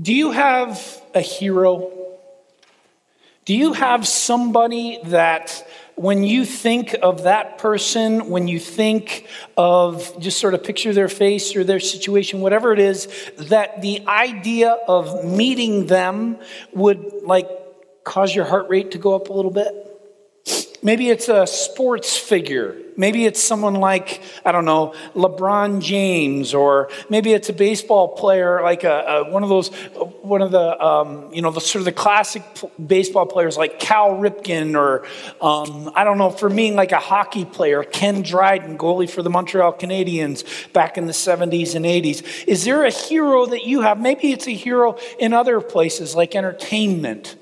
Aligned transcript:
Do 0.00 0.12
you 0.12 0.30
have 0.32 1.02
a 1.14 1.20
hero? 1.20 1.90
Do 3.46 3.54
you 3.54 3.72
have 3.72 4.06
somebody 4.06 4.98
that 5.04 5.66
when 5.94 6.22
you 6.22 6.44
think 6.44 6.94
of 7.02 7.22
that 7.22 7.56
person, 7.56 8.28
when 8.28 8.46
you 8.46 8.58
think 8.58 9.26
of 9.56 10.20
just 10.20 10.38
sort 10.38 10.52
of 10.52 10.62
picture 10.62 10.92
their 10.92 11.08
face 11.08 11.56
or 11.56 11.64
their 11.64 11.80
situation, 11.80 12.42
whatever 12.42 12.74
it 12.74 12.78
is, 12.78 13.08
that 13.38 13.80
the 13.80 14.06
idea 14.06 14.72
of 14.86 15.24
meeting 15.24 15.86
them 15.86 16.36
would 16.74 17.22
like 17.22 17.48
cause 18.04 18.34
your 18.34 18.44
heart 18.44 18.68
rate 18.68 18.90
to 18.90 18.98
go 18.98 19.14
up 19.14 19.30
a 19.30 19.32
little 19.32 19.50
bit? 19.50 19.72
Maybe 20.82 21.08
it's 21.08 21.30
a 21.30 21.46
sports 21.46 22.18
figure. 22.18 22.76
Maybe 22.96 23.26
it's 23.26 23.42
someone 23.42 23.74
like, 23.74 24.22
I 24.44 24.52
don't 24.52 24.64
know, 24.64 24.94
LeBron 25.14 25.82
James, 25.82 26.54
or 26.54 26.88
maybe 27.10 27.32
it's 27.32 27.48
a 27.48 27.52
baseball 27.52 28.08
player 28.08 28.62
like 28.62 28.84
a, 28.84 29.24
a 29.26 29.30
one 29.30 29.42
of 29.42 29.48
those, 29.48 29.68
one 30.22 30.42
of 30.42 30.50
the, 30.50 30.84
um, 30.84 31.32
you 31.32 31.42
know, 31.42 31.50
the 31.50 31.60
sort 31.60 31.80
of 31.80 31.84
the 31.84 31.92
classic 31.92 32.42
baseball 32.84 33.26
players 33.26 33.56
like 33.56 33.78
Cal 33.78 34.10
Ripken, 34.10 34.76
or 34.76 35.04
um, 35.40 35.92
I 35.94 36.04
don't 36.04 36.18
know, 36.18 36.30
for 36.30 36.48
me, 36.48 36.72
like 36.72 36.92
a 36.92 36.98
hockey 36.98 37.44
player, 37.44 37.84
Ken 37.84 38.22
Dryden, 38.22 38.78
goalie 38.78 39.08
for 39.08 39.22
the 39.22 39.30
Montreal 39.30 39.74
Canadiens 39.74 40.44
back 40.72 40.96
in 40.96 41.06
the 41.06 41.12
70s 41.12 41.74
and 41.74 41.84
80s. 41.84 42.46
Is 42.46 42.64
there 42.64 42.84
a 42.84 42.90
hero 42.90 43.46
that 43.46 43.64
you 43.64 43.82
have? 43.82 44.00
Maybe 44.00 44.32
it's 44.32 44.46
a 44.46 44.54
hero 44.54 44.98
in 45.18 45.32
other 45.32 45.60
places 45.60 46.14
like 46.14 46.34
entertainment. 46.34 47.36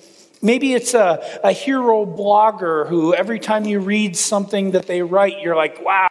Maybe 0.45 0.75
it's 0.75 0.93
a, 0.93 1.41
a 1.43 1.53
hero 1.53 2.05
blogger 2.05 2.87
who 2.87 3.15
every 3.15 3.41
time 3.41 3.65
you 3.65 3.81
read 3.81 4.15
something 4.15 4.73
that 4.73 4.87
they 4.87 5.01
write, 5.01 5.41
you're 5.41 5.57
like, 5.57 5.83
wow, 5.83 6.09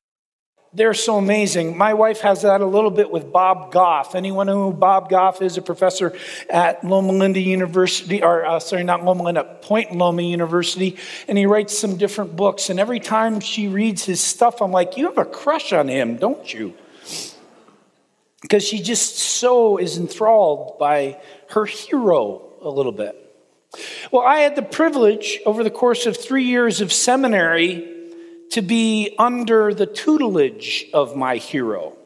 they're 0.74 0.96
so 0.96 1.18
amazing. 1.18 1.78
My 1.78 1.94
wife 1.94 2.22
has 2.22 2.42
that 2.42 2.62
a 2.62 2.66
little 2.66 2.90
bit 2.90 3.12
with 3.12 3.32
Bob 3.32 3.72
Goff. 3.72 4.16
Anyone 4.16 4.48
who 4.48 4.74
Bob 4.74 5.08
Goff 5.08 5.44
is 5.44 5.56
a 5.58 5.62
professor 5.62 6.18
at 6.50 6.84
Loma 6.84 7.12
Linda 7.12 7.40
University, 7.40 8.24
or 8.24 8.44
uh, 8.44 8.60
sorry, 8.60 8.84
not 8.84 9.06
Loma 9.06 9.22
Linda, 9.22 9.44
Point 9.62 9.96
Loma 9.96 10.24
University, 10.24 10.98
and 11.28 11.38
he 11.38 11.46
writes 11.46 11.78
some 11.78 11.96
different 11.96 12.36
books. 12.36 12.72
And 12.72 12.80
every 12.80 13.00
time 13.00 13.40
she 13.40 13.68
reads 13.68 14.04
his 14.04 14.20
stuff, 14.20 14.64
I'm 14.64 14.72
like, 14.72 14.98
you 14.98 15.06
have 15.06 15.20
a 15.20 15.26
crush 15.26 15.74
on 15.74 15.88
him, 15.88 16.18
don't 16.18 16.52
you? 16.52 16.74
Because 18.42 18.68
she 18.68 18.82
just 18.82 19.20
so 19.20 19.78
is 19.78 20.00
enthralled 20.00 20.80
by 20.80 21.22
her 21.50 21.66
hero 21.66 22.50
a 22.64 22.70
little 22.70 22.92
bit. 22.92 23.23
Well, 24.12 24.24
I 24.24 24.40
had 24.40 24.56
the 24.56 24.62
privilege 24.62 25.40
over 25.46 25.64
the 25.64 25.72
course 25.72 26.06
of 26.06 26.18
three 26.18 26.44
years 26.44 26.82
of 26.82 26.94
seminary 26.94 27.90
to 28.52 28.62
be 28.62 29.16
under 29.18 29.74
the 29.74 29.88
tutelage 29.88 30.86
of 30.94 31.16
my 31.16 31.38
hero. 31.38 31.98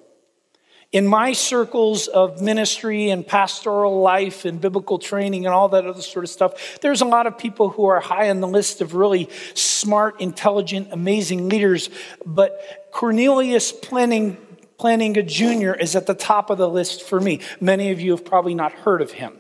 In 0.94 1.06
my 1.06 1.34
circles 1.34 2.08
of 2.08 2.42
ministry 2.42 3.10
and 3.10 3.28
pastoral 3.28 4.00
life 4.00 4.46
and 4.46 4.62
biblical 4.62 4.98
training 4.98 5.46
and 5.46 5.54
all 5.54 5.68
that 5.70 5.86
other 5.86 6.02
sort 6.02 6.24
of 6.24 6.30
stuff, 6.30 6.80
there's 6.80 7.02
a 7.02 7.06
lot 7.06 7.28
of 7.28 7.38
people 7.38 7.68
who 7.68 7.86
are 7.88 8.00
high 8.00 8.30
on 8.30 8.40
the 8.40 8.48
list 8.48 8.80
of 8.80 8.96
really 8.96 9.30
smart, 9.54 10.22
intelligent, 10.22 10.88
amazing 10.92 11.50
leaders. 11.50 11.90
But 12.26 12.90
Cornelius 12.94 13.74
Planning, 13.74 14.38
Plantinga 14.80 15.28
Jr. 15.28 15.78
is 15.78 15.98
at 15.98 16.06
the 16.06 16.14
top 16.14 16.50
of 16.50 16.58
the 16.58 16.70
list 16.70 17.04
for 17.04 17.20
me. 17.20 17.42
Many 17.60 17.92
of 17.92 18.00
you 18.00 18.12
have 18.12 18.24
probably 18.24 18.56
not 18.56 18.72
heard 18.72 19.02
of 19.02 19.12
him. 19.12 19.38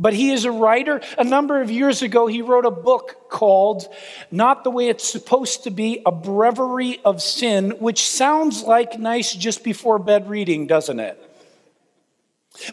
But 0.00 0.14
he 0.14 0.30
is 0.30 0.46
a 0.46 0.50
writer. 0.50 1.02
A 1.18 1.24
number 1.24 1.60
of 1.60 1.70
years 1.70 2.00
ago, 2.00 2.26
he 2.26 2.40
wrote 2.40 2.64
a 2.64 2.70
book 2.70 3.28
called 3.28 3.86
Not 4.30 4.64
the 4.64 4.70
Way 4.70 4.88
It's 4.88 5.06
Supposed 5.06 5.64
to 5.64 5.70
Be 5.70 6.00
A 6.06 6.10
Breviary 6.10 7.00
of 7.04 7.20
Sin, 7.20 7.72
which 7.78 8.08
sounds 8.08 8.62
like 8.62 8.98
nice 8.98 9.34
just 9.34 9.62
before 9.62 9.98
bed 9.98 10.30
reading, 10.30 10.66
doesn't 10.66 11.00
it? 11.00 11.29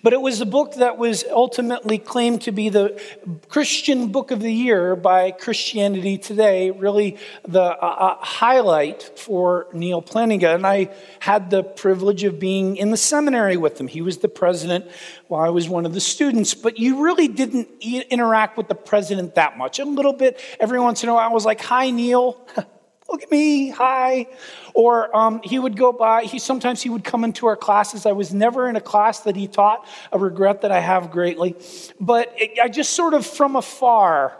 But 0.04 0.14
it 0.14 0.22
was 0.22 0.40
the 0.40 0.46
book 0.46 0.76
that 0.76 0.98
was 0.98 1.24
ultimately 1.30 1.98
claimed 1.98 2.42
to 2.44 2.52
be 2.52 2.70
the 2.70 3.02
Christian 3.50 4.12
Book 4.12 4.32
of 4.32 4.42
the 4.42 4.52
Year 4.52 4.96
by 4.96 5.32
Christianity 5.32 6.18
Today, 6.18 6.72
really 6.72 7.18
the 7.48 7.62
uh, 7.62 7.86
uh, 7.86 8.18
highlight 8.20 9.04
for 9.18 9.68
Neil 9.74 10.02
Plantinga. 10.02 10.56
And 10.56 10.66
I 10.66 10.90
had 11.20 11.50
the 11.50 11.64
privilege 11.64 12.24
of 12.24 12.40
being 12.40 12.78
in 12.78 12.92
the 12.92 12.98
seminary 12.98 13.58
with 13.58 13.80
him. 13.80 13.88
He 13.88 14.02
was 14.02 14.18
the 14.18 14.30
president 14.30 14.90
while 15.28 15.44
I 15.44 15.50
was 15.50 15.68
one 15.70 15.86
of 15.86 15.94
the 15.94 16.02
students, 16.02 16.54
but 16.54 16.78
you 16.78 17.04
really 17.04 17.28
didn't 17.28 17.70
interact 17.82 18.58
with 18.58 18.68
the 18.68 18.76
president 18.76 19.36
that 19.36 19.58
much. 19.58 19.80
A 19.80 19.86
little 19.86 20.14
bit 20.14 20.40
every 20.60 20.80
once 20.80 21.04
in 21.04 21.10
a 21.10 21.14
while, 21.14 21.30
I 21.30 21.34
was 21.34 21.46
like, 21.46 21.62
Hi, 21.62 21.90
Neil. 21.90 22.46
look 23.10 23.24
at 23.24 23.32
me, 23.32 23.70
hi. 23.70 24.28
Or 24.74 25.16
um, 25.16 25.42
he 25.44 25.60
would 25.60 25.78
go 25.78 25.92
by, 25.92 26.24
he 26.24 26.40
sometimes 26.40 26.82
he 26.82 26.90
would 26.90 27.04
come 27.04 27.24
into 27.24 27.48
our 27.48 27.56
classes. 27.56 28.06
I 28.06 28.12
was 28.12 28.34
never 28.34 28.70
in 28.70 28.76
a 28.76 28.82
class 28.82 29.22
that 29.22 29.36
he 29.36 29.48
taught, 29.48 29.88
a 30.12 30.20
regret 30.20 30.62
that 30.62 30.72
I 30.72 30.80
have 30.80 31.12
greatly. 31.12 31.56
But 32.00 32.34
it, 32.36 32.60
I 32.60 32.68
just 32.68 32.94
sort 32.94 33.14
of 33.14 33.26
from 33.26 33.56
afar 33.56 34.38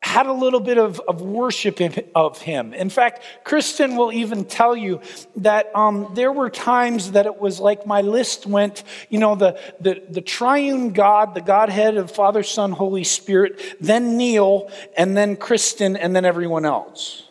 had 0.00 0.26
a 0.26 0.32
little 0.32 0.60
bit 0.60 0.78
of, 0.78 1.00
of 1.08 1.22
worship 1.22 1.80
of 2.14 2.40
him. 2.40 2.72
In 2.72 2.88
fact, 2.88 3.22
Kristen 3.42 3.96
will 3.96 4.12
even 4.12 4.44
tell 4.44 4.76
you 4.76 5.00
that 5.36 5.74
um, 5.74 6.12
there 6.14 6.30
were 6.30 6.50
times 6.50 7.12
that 7.12 7.26
it 7.26 7.40
was 7.40 7.58
like 7.58 7.84
my 7.84 8.00
list 8.02 8.46
went, 8.46 8.84
you 9.08 9.18
know, 9.18 9.34
the, 9.34 9.60
the, 9.80 10.00
the 10.08 10.20
triune 10.20 10.92
God, 10.92 11.34
the 11.34 11.40
Godhead 11.40 11.96
of 11.96 12.12
Father, 12.12 12.44
Son, 12.44 12.70
Holy 12.70 13.02
Spirit, 13.02 13.60
then 13.80 14.16
Neil, 14.16 14.70
and 14.96 15.16
then 15.16 15.34
Kristen, 15.36 15.96
and 15.96 16.14
then 16.14 16.24
everyone 16.24 16.64
else. 16.64 17.27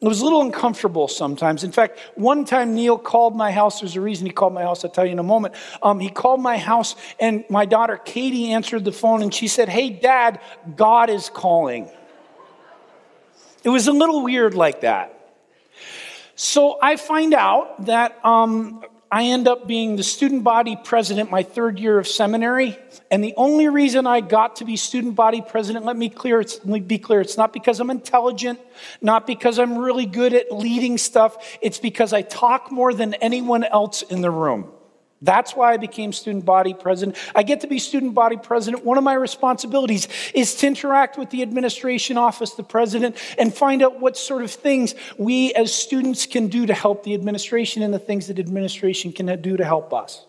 It 0.00 0.06
was 0.06 0.20
a 0.20 0.24
little 0.24 0.42
uncomfortable 0.42 1.08
sometimes. 1.08 1.64
In 1.64 1.72
fact, 1.72 1.98
one 2.16 2.44
time 2.44 2.74
Neil 2.74 2.98
called 2.98 3.34
my 3.34 3.50
house. 3.50 3.80
There's 3.80 3.96
a 3.96 4.00
reason 4.00 4.26
he 4.26 4.32
called 4.32 4.52
my 4.52 4.62
house. 4.62 4.84
I'll 4.84 4.90
tell 4.90 5.06
you 5.06 5.12
in 5.12 5.18
a 5.18 5.22
moment. 5.22 5.54
Um, 5.82 6.00
he 6.00 6.10
called 6.10 6.42
my 6.42 6.58
house, 6.58 6.96
and 7.18 7.44
my 7.48 7.64
daughter 7.64 7.96
Katie 7.96 8.52
answered 8.52 8.84
the 8.84 8.92
phone, 8.92 9.22
and 9.22 9.32
she 9.32 9.48
said, 9.48 9.70
Hey, 9.70 9.88
Dad, 9.88 10.40
God 10.76 11.08
is 11.08 11.30
calling. 11.30 11.90
It 13.64 13.70
was 13.70 13.88
a 13.88 13.92
little 13.92 14.22
weird 14.22 14.54
like 14.54 14.82
that. 14.82 15.12
So 16.34 16.78
I 16.82 16.96
find 16.96 17.32
out 17.32 17.86
that 17.86 18.22
um, 18.22 18.84
I 19.10 19.24
end 19.26 19.46
up 19.46 19.68
being 19.68 19.96
the 19.96 20.02
student 20.02 20.42
body 20.42 20.76
president 20.82 21.30
my 21.30 21.42
third 21.42 21.78
year 21.78 21.98
of 21.98 22.08
seminary. 22.08 22.76
And 23.10 23.22
the 23.22 23.34
only 23.36 23.68
reason 23.68 24.06
I 24.06 24.20
got 24.20 24.56
to 24.56 24.64
be 24.64 24.76
student 24.76 25.14
body 25.14 25.42
president, 25.46 25.84
let 25.84 25.96
me, 25.96 26.08
clear, 26.08 26.38
let 26.38 26.66
me 26.66 26.80
be 26.80 26.98
clear, 26.98 27.20
it's 27.20 27.36
not 27.36 27.52
because 27.52 27.78
I'm 27.78 27.90
intelligent, 27.90 28.58
not 29.00 29.26
because 29.26 29.58
I'm 29.60 29.78
really 29.78 30.06
good 30.06 30.34
at 30.34 30.50
leading 30.50 30.98
stuff. 30.98 31.56
It's 31.60 31.78
because 31.78 32.12
I 32.12 32.22
talk 32.22 32.72
more 32.72 32.92
than 32.92 33.14
anyone 33.14 33.62
else 33.62 34.02
in 34.02 34.22
the 34.22 34.30
room. 34.30 34.72
That's 35.22 35.56
why 35.56 35.72
I 35.72 35.76
became 35.78 36.12
student 36.12 36.44
body 36.44 36.74
president. 36.74 37.16
I 37.34 37.42
get 37.42 37.60
to 37.62 37.66
be 37.66 37.78
student 37.78 38.14
body 38.14 38.36
president. 38.36 38.84
One 38.84 38.98
of 38.98 39.04
my 39.04 39.14
responsibilities 39.14 40.08
is 40.34 40.54
to 40.56 40.66
interact 40.66 41.16
with 41.16 41.30
the 41.30 41.42
administration 41.42 42.18
office, 42.18 42.52
the 42.52 42.62
president, 42.62 43.16
and 43.38 43.54
find 43.54 43.82
out 43.82 43.98
what 43.98 44.16
sort 44.16 44.42
of 44.42 44.50
things 44.50 44.94
we 45.16 45.54
as 45.54 45.74
students 45.74 46.26
can 46.26 46.48
do 46.48 46.66
to 46.66 46.74
help 46.74 47.02
the 47.02 47.14
administration 47.14 47.82
and 47.82 47.94
the 47.94 47.98
things 47.98 48.26
that 48.26 48.38
administration 48.38 49.12
can 49.12 49.40
do 49.40 49.56
to 49.56 49.64
help 49.64 49.94
us. 49.94 50.26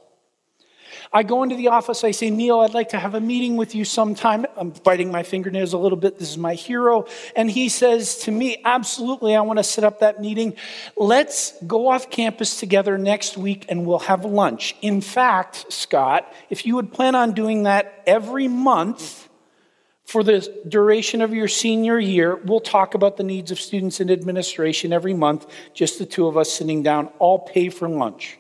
I 1.12 1.24
go 1.24 1.44
into 1.44 1.56
the 1.56 1.70
office, 1.70 2.04
I 2.04 2.12
say, 2.12 2.30
Neil, 2.30 2.60
I'd 2.60 2.74
like 2.74 2.90
to 2.90 3.00
have 3.00 3.16
a 3.16 3.22
meeting 3.22 3.56
with 3.56 3.76
you 3.76 3.86
sometime. 3.86 4.46
I'm 4.56 4.72
biting 4.72 5.12
my 5.12 5.24
fingernails 5.24 5.74
a 5.74 5.78
little 5.78 5.98
bit. 5.98 6.20
This 6.20 6.30
is 6.30 6.38
my 6.38 6.54
hero. 6.54 7.06
And 7.36 7.50
he 7.50 7.70
says 7.70 8.18
to 8.20 8.32
me, 8.32 8.62
Absolutely, 8.66 9.36
I 9.36 9.42
want 9.42 9.58
to 9.58 9.64
set 9.64 9.84
up 9.84 10.00
that 10.00 10.20
meeting. 10.20 10.56
Let's 10.96 11.54
go 11.66 11.90
off 11.90 12.10
campus 12.10 12.60
together 12.60 12.98
next 12.98 13.38
week 13.38 13.66
and 13.70 13.86
we'll 13.86 14.00
have 14.00 14.26
lunch. 14.26 14.76
In 14.82 15.02
fact, 15.02 15.72
Scott, 15.72 16.32
if 16.50 16.66
you 16.66 16.76
would 16.76 16.92
plan 16.92 17.16
on 17.16 17.34
doing 17.34 17.64
that 17.64 18.04
every 18.06 18.48
month, 18.48 19.28
for 20.08 20.24
the 20.24 20.40
duration 20.66 21.22
of 21.22 21.34
your 21.34 21.50
senior 21.50 22.00
year, 22.00 22.38
we'll 22.46 22.62
talk 22.62 22.94
about 22.94 23.18
the 23.18 23.24
needs 23.24 23.52
of 23.52 23.60
students 23.60 24.00
in 24.00 24.10
administration 24.10 24.94
every 24.94 25.14
month, 25.14 25.46
just 25.74 26.00
the 26.00 26.06
two 26.06 26.28
of 26.28 26.38
us 26.38 26.52
sitting 26.52 26.82
down, 26.82 27.08
all 27.20 27.40
pay 27.40 27.68
for 27.68 27.90
lunch. 27.90 28.40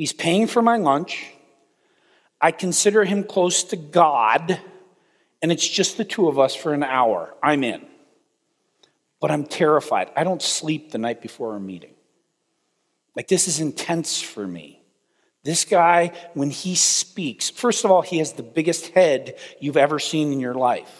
He's 0.00 0.14
paying 0.14 0.46
for 0.46 0.62
my 0.62 0.78
lunch. 0.78 1.26
I 2.40 2.52
consider 2.52 3.04
him 3.04 3.22
close 3.22 3.64
to 3.64 3.76
God, 3.76 4.58
and 5.42 5.52
it's 5.52 5.68
just 5.68 5.98
the 5.98 6.06
two 6.06 6.26
of 6.26 6.38
us 6.38 6.54
for 6.54 6.72
an 6.72 6.82
hour. 6.82 7.34
I'm 7.42 7.62
in. 7.62 7.86
But 9.20 9.30
I'm 9.30 9.44
terrified. 9.44 10.10
I 10.16 10.24
don't 10.24 10.40
sleep 10.40 10.90
the 10.90 10.96
night 10.96 11.20
before 11.20 11.54
a 11.54 11.60
meeting. 11.60 11.92
Like, 13.14 13.28
this 13.28 13.46
is 13.46 13.60
intense 13.60 14.22
for 14.22 14.48
me. 14.48 14.82
This 15.44 15.66
guy, 15.66 16.12
when 16.32 16.48
he 16.48 16.76
speaks, 16.76 17.50
first 17.50 17.84
of 17.84 17.90
all, 17.90 18.00
he 18.00 18.20
has 18.20 18.32
the 18.32 18.42
biggest 18.42 18.86
head 18.92 19.36
you've 19.60 19.76
ever 19.76 19.98
seen 19.98 20.32
in 20.32 20.40
your 20.40 20.54
life. 20.54 20.99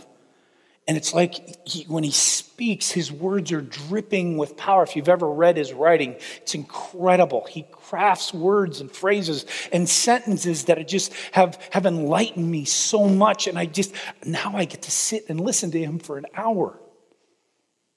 And 0.91 0.97
it's 0.97 1.15
like 1.15 1.69
he, 1.69 1.85
when 1.85 2.03
he 2.03 2.11
speaks, 2.11 2.91
his 2.91 3.13
words 3.13 3.53
are 3.53 3.61
dripping 3.61 4.37
with 4.39 4.57
power. 4.57 4.83
If 4.83 4.97
you've 4.97 5.09
ever 5.09 5.31
read 5.31 5.57
his 5.57 5.73
writing, 5.73 6.17
it's 6.39 6.57
incredible. 6.57 7.47
He 7.49 7.63
crafts 7.63 8.35
words 8.35 8.81
and 8.81 8.91
phrases 8.91 9.47
and 9.73 9.89
sentences 9.89 10.65
that 10.65 10.89
just 10.89 11.13
have, 11.31 11.63
have 11.71 11.87
enlightened 11.87 12.51
me 12.51 12.65
so 12.65 13.07
much. 13.09 13.47
And 13.47 13.57
I 13.57 13.67
just, 13.67 13.95
now 14.27 14.55
I 14.57 14.65
get 14.65 14.83
to 14.83 14.91
sit 14.91 15.27
and 15.29 15.41
listen 15.41 15.71
to 15.71 15.79
him 15.79 16.01
for 16.01 16.19
an 16.19 16.27
hour. 16.35 16.77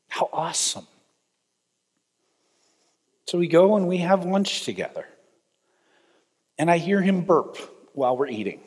How 0.07 0.29
awesome. 0.31 0.85
So 3.25 3.39
we 3.39 3.47
go 3.47 3.75
and 3.75 3.87
we 3.87 3.97
have 3.97 4.23
lunch 4.23 4.65
together. 4.65 5.07
And 6.59 6.69
I 6.69 6.77
hear 6.77 7.01
him 7.01 7.21
burp 7.21 7.57
while 7.93 8.15
we're 8.15 8.27
eating. 8.27 8.61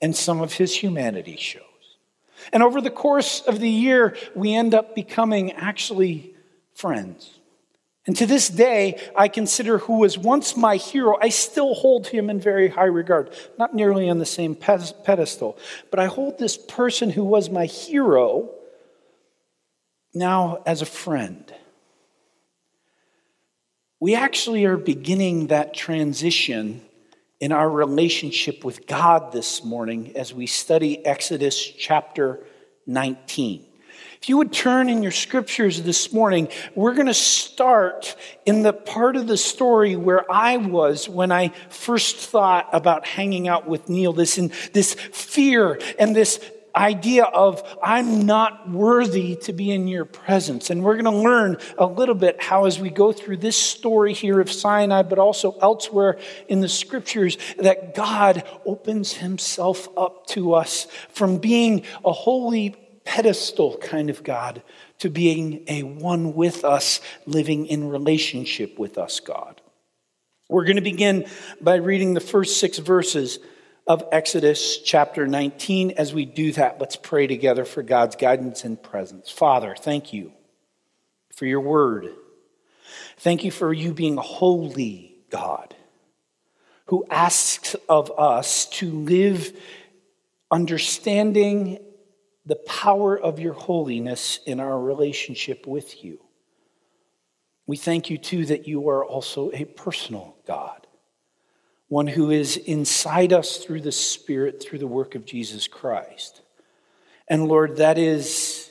and 0.00 0.16
some 0.16 0.40
of 0.40 0.54
his 0.54 0.74
humanity 0.74 1.36
shows. 1.36 1.62
And 2.52 2.62
over 2.62 2.80
the 2.80 2.90
course 2.90 3.40
of 3.40 3.60
the 3.60 3.70
year, 3.70 4.16
we 4.34 4.54
end 4.54 4.74
up 4.74 4.94
becoming 4.94 5.52
actually 5.52 6.34
friends. 6.74 7.38
And 8.06 8.16
to 8.16 8.26
this 8.26 8.48
day, 8.48 8.98
I 9.14 9.28
consider 9.28 9.78
who 9.78 9.98
was 9.98 10.16
once 10.16 10.56
my 10.56 10.76
hero, 10.76 11.18
I 11.20 11.28
still 11.28 11.74
hold 11.74 12.06
him 12.06 12.30
in 12.30 12.40
very 12.40 12.68
high 12.68 12.84
regard. 12.84 13.34
Not 13.58 13.74
nearly 13.74 14.08
on 14.08 14.18
the 14.18 14.24
same 14.24 14.54
pedestal, 14.54 15.58
but 15.90 16.00
I 16.00 16.06
hold 16.06 16.38
this 16.38 16.56
person 16.56 17.10
who 17.10 17.24
was 17.24 17.50
my 17.50 17.66
hero 17.66 18.48
now 20.14 20.62
as 20.64 20.80
a 20.80 20.86
friend. 20.86 21.52
We 24.00 24.14
actually 24.14 24.64
are 24.64 24.78
beginning 24.78 25.48
that 25.48 25.74
transition 25.74 26.80
in 27.40 27.52
our 27.52 27.70
relationship 27.70 28.64
with 28.64 28.86
God 28.86 29.32
this 29.32 29.64
morning 29.64 30.16
as 30.16 30.34
we 30.34 30.46
study 30.46 31.04
Exodus 31.06 31.58
chapter 31.60 32.44
19. 32.86 33.64
If 34.20 34.28
you 34.28 34.36
would 34.38 34.52
turn 34.52 34.88
in 34.88 35.04
your 35.04 35.12
scriptures 35.12 35.82
this 35.82 36.12
morning, 36.12 36.48
we're 36.74 36.94
going 36.94 37.06
to 37.06 37.14
start 37.14 38.16
in 38.44 38.62
the 38.62 38.72
part 38.72 39.14
of 39.14 39.28
the 39.28 39.36
story 39.36 39.94
where 39.94 40.30
I 40.30 40.56
was 40.56 41.08
when 41.08 41.30
I 41.30 41.48
first 41.68 42.16
thought 42.16 42.68
about 42.72 43.06
hanging 43.06 43.46
out 43.46 43.68
with 43.68 43.88
Neil. 43.88 44.12
This, 44.12 44.34
this 44.72 44.94
fear 44.94 45.78
and 46.00 46.16
this 46.16 46.40
idea 46.74 47.24
of 47.24 47.62
I'm 47.82 48.26
not 48.26 48.70
worthy 48.70 49.36
to 49.42 49.52
be 49.52 49.70
in 49.70 49.88
your 49.88 50.04
presence. 50.04 50.70
And 50.70 50.82
we're 50.82 51.00
going 51.00 51.04
to 51.04 51.22
learn 51.22 51.56
a 51.76 51.86
little 51.86 52.14
bit 52.14 52.42
how, 52.42 52.66
as 52.66 52.78
we 52.78 52.90
go 52.90 53.12
through 53.12 53.38
this 53.38 53.56
story 53.56 54.12
here 54.12 54.40
of 54.40 54.50
Sinai, 54.50 55.02
but 55.02 55.18
also 55.18 55.56
elsewhere 55.60 56.18
in 56.48 56.60
the 56.60 56.68
scriptures, 56.68 57.38
that 57.58 57.94
God 57.94 58.44
opens 58.64 59.14
himself 59.14 59.88
up 59.96 60.26
to 60.28 60.54
us 60.54 60.86
from 61.10 61.38
being 61.38 61.84
a 62.04 62.12
holy 62.12 62.76
pedestal 63.04 63.78
kind 63.78 64.10
of 64.10 64.22
God 64.22 64.62
to 64.98 65.08
being 65.08 65.64
a 65.66 65.82
one 65.82 66.34
with 66.34 66.64
us, 66.64 67.00
living 67.24 67.66
in 67.66 67.88
relationship 67.88 68.78
with 68.78 68.98
us, 68.98 69.20
God. 69.20 69.60
We're 70.50 70.64
going 70.64 70.76
to 70.76 70.82
begin 70.82 71.26
by 71.60 71.76
reading 71.76 72.14
the 72.14 72.20
first 72.20 72.58
six 72.58 72.78
verses 72.78 73.38
of 73.88 74.04
Exodus 74.12 74.78
chapter 74.82 75.26
19. 75.26 75.92
As 75.92 76.12
we 76.12 76.26
do 76.26 76.52
that, 76.52 76.78
let's 76.78 76.96
pray 76.96 77.26
together 77.26 77.64
for 77.64 77.82
God's 77.82 78.16
guidance 78.16 78.62
and 78.64 78.80
presence. 78.80 79.30
Father, 79.30 79.74
thank 79.74 80.12
you 80.12 80.32
for 81.34 81.46
your 81.46 81.62
word. 81.62 82.10
Thank 83.16 83.44
you 83.44 83.50
for 83.50 83.72
you 83.72 83.94
being 83.94 84.18
a 84.18 84.22
holy 84.22 85.16
God 85.30 85.74
who 86.86 87.06
asks 87.10 87.76
of 87.88 88.12
us 88.18 88.66
to 88.66 88.90
live 88.90 89.58
understanding 90.50 91.78
the 92.44 92.56
power 92.56 93.18
of 93.18 93.40
your 93.40 93.54
holiness 93.54 94.38
in 94.44 94.60
our 94.60 94.78
relationship 94.78 95.66
with 95.66 96.04
you. 96.04 96.20
We 97.66 97.76
thank 97.76 98.10
you, 98.10 98.18
too, 98.18 98.46
that 98.46 98.68
you 98.68 98.88
are 98.88 99.04
also 99.04 99.50
a 99.52 99.64
personal 99.64 100.36
God, 100.46 100.86
one 101.88 102.06
who 102.06 102.30
is 102.30 102.56
inside 102.56 103.32
us 103.32 103.58
through 103.58 103.80
the 103.80 103.92
Spirit, 103.92 104.62
through 104.62 104.78
the 104.78 104.86
work 104.86 105.14
of 105.14 105.24
Jesus 105.24 105.66
Christ. 105.66 106.42
And 107.26 107.48
Lord, 107.48 107.76
that 107.76 107.98
is 107.98 108.70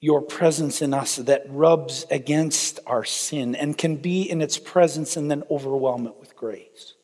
your 0.00 0.22
presence 0.22 0.80
in 0.80 0.94
us 0.94 1.16
that 1.16 1.44
rubs 1.48 2.06
against 2.10 2.78
our 2.86 3.04
sin 3.04 3.56
and 3.56 3.76
can 3.76 3.96
be 3.96 4.22
in 4.22 4.40
its 4.40 4.58
presence 4.58 5.16
and 5.16 5.30
then 5.30 5.42
overwhelm 5.50 6.06
it 6.06 6.14
with 6.20 6.36
grace. 6.36 6.94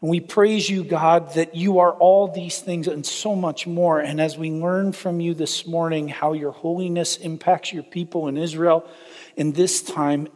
And 0.00 0.10
we 0.10 0.18
praise 0.18 0.68
you, 0.68 0.82
God, 0.82 1.34
that 1.34 1.54
you 1.54 1.78
are 1.78 1.92
all 1.92 2.26
these 2.26 2.58
things 2.58 2.88
and 2.88 3.04
so 3.04 3.36
much 3.36 3.66
more. 3.66 4.00
And 4.00 4.20
as 4.20 4.36
we 4.36 4.50
learn 4.50 4.92
from 4.92 5.20
you 5.20 5.34
this 5.34 5.66
morning 5.66 6.08
how 6.08 6.32
your 6.32 6.52
holiness 6.52 7.16
impacts 7.18 7.72
your 7.72 7.82
people 7.82 8.26
in 8.26 8.36
Israel 8.36 8.88
in 9.36 9.52
this 9.52 9.82
time, 9.82 10.26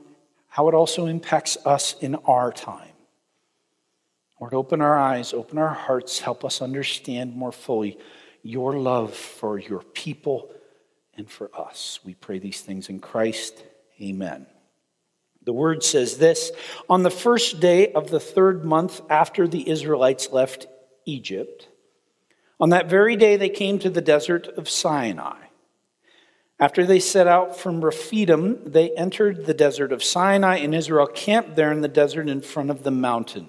how 0.49 0.69
it 0.69 0.75
also 0.75 1.07
impacts 1.07 1.57
us 1.65 1.97
in 2.01 2.15
our 2.27 2.53
time. 2.53 2.94
Lord, 4.41 4.55
open 4.55 4.81
our 4.81 4.99
eyes, 4.99 5.33
open 5.33 5.59
our 5.59 5.75
hearts, 5.75 6.19
help 6.19 6.45
us 6.45 6.61
understand 6.61 7.35
more 7.35 7.53
fully 7.53 7.99
your 8.43 8.79
love 8.79 9.15
for 9.15 9.59
your 9.59 9.83
people 9.83 10.51
and 11.17 11.31
for 11.31 11.51
us. 11.57 12.01
We 12.05 12.15
pray 12.15 12.39
these 12.39 12.61
things 12.61 12.89
in 12.89 13.01
Christ. 13.01 13.63
Amen. 14.01 14.47
The 15.45 15.53
word 15.53 15.83
says 15.83 16.19
this 16.19 16.51
On 16.89 17.03
the 17.03 17.11
first 17.11 17.61
day 17.61 17.93
of 17.93 18.11
the 18.11 18.21
third 18.21 18.65
month 18.65 19.01
after 19.09 19.47
the 19.47 19.69
Israelites 19.69 20.31
left 20.31 20.67
Egypt, 21.05 21.69
on 22.59 22.71
that 22.71 22.89
very 22.89 23.17
day 23.17 23.37
they 23.37 23.49
came 23.49 23.79
to 23.79 23.91
the 23.91 24.01
desert 24.01 24.49
of 24.49 24.69
Sinai. 24.69 25.37
After 26.61 26.87
they 26.87 27.01
set 27.01 27.27
out 27.27 27.57
from 27.57 27.85
Rephidim, 27.85 28.61
they 28.65 28.91
entered 28.93 29.45
the 29.45 29.55
desert 29.55 29.93
of 29.93 30.05
Sinai, 30.05 30.59
and 30.59 30.75
Israel 30.75 31.07
camped 31.07 31.57
there 31.57 31.73
in 31.73 31.81
the 31.81 31.89
desert 31.89 32.29
in 32.29 32.41
front 32.41 32.71
of 32.71 32.85
the 32.85 32.93
mountain. 32.93 33.49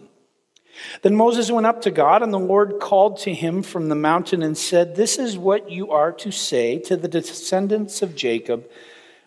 Then 1.01 1.15
Moses 1.15 1.51
went 1.51 1.65
up 1.65 1.81
to 1.81 1.91
God, 1.91 2.21
and 2.23 2.33
the 2.33 2.39
Lord 2.39 2.79
called 2.79 3.17
to 3.19 3.33
him 3.33 3.63
from 3.63 3.89
the 3.89 3.95
mountain 3.95 4.43
and 4.43 4.57
said, 4.57 4.95
This 4.95 5.17
is 5.17 5.37
what 5.37 5.69
you 5.69 5.91
are 5.91 6.11
to 6.13 6.31
say 6.31 6.79
to 6.79 6.97
the 6.97 7.07
descendants 7.07 8.01
of 8.01 8.15
Jacob, 8.15 8.69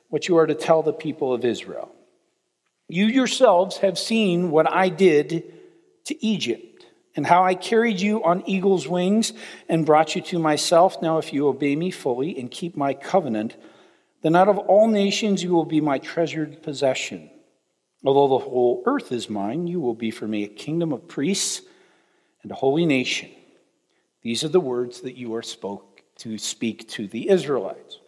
what 0.08 0.28
you 0.28 0.36
are 0.36 0.46
to 0.46 0.54
tell 0.54 0.82
the 0.82 0.92
people 0.92 1.32
of 1.32 1.44
Israel. 1.44 1.94
You 2.88 3.06
yourselves 3.06 3.78
have 3.78 3.98
seen 3.98 4.50
what 4.50 4.70
I 4.70 4.88
did 4.88 5.52
to 6.06 6.24
Egypt 6.24 6.86
and 7.14 7.26
how 7.26 7.44
I 7.44 7.54
carried 7.54 8.00
you 8.00 8.24
on 8.24 8.48
eagle's 8.48 8.88
wings 8.88 9.32
and 9.68 9.84
brought 9.84 10.14
you 10.14 10.22
to 10.22 10.38
myself. 10.38 11.02
Now, 11.02 11.18
if 11.18 11.32
you 11.32 11.48
obey 11.48 11.76
me 11.76 11.90
fully 11.90 12.38
and 12.38 12.50
keep 12.50 12.76
my 12.76 12.94
covenant, 12.94 13.56
then 14.22 14.36
out 14.36 14.48
of 14.48 14.58
all 14.58 14.88
nations 14.88 15.42
you 15.42 15.50
will 15.50 15.64
be 15.64 15.80
my 15.80 15.98
treasured 15.98 16.62
possession. 16.62 17.30
Although 18.04 18.38
the 18.38 18.44
whole 18.44 18.82
earth 18.86 19.10
is 19.12 19.28
mine, 19.28 19.66
you 19.66 19.80
will 19.80 19.94
be 19.94 20.10
for 20.10 20.28
me 20.28 20.44
a 20.44 20.48
kingdom 20.48 20.92
of 20.92 21.08
priests 21.08 21.62
and 22.42 22.52
a 22.52 22.54
holy 22.54 22.86
nation. 22.86 23.30
These 24.22 24.44
are 24.44 24.48
the 24.48 24.60
words 24.60 25.00
that 25.00 25.16
you 25.16 25.34
are 25.34 25.42
spoke 25.42 26.02
to 26.18 26.38
speak 26.38 26.88
to 26.90 27.06
the 27.06 27.28
Israelites. 27.28 27.98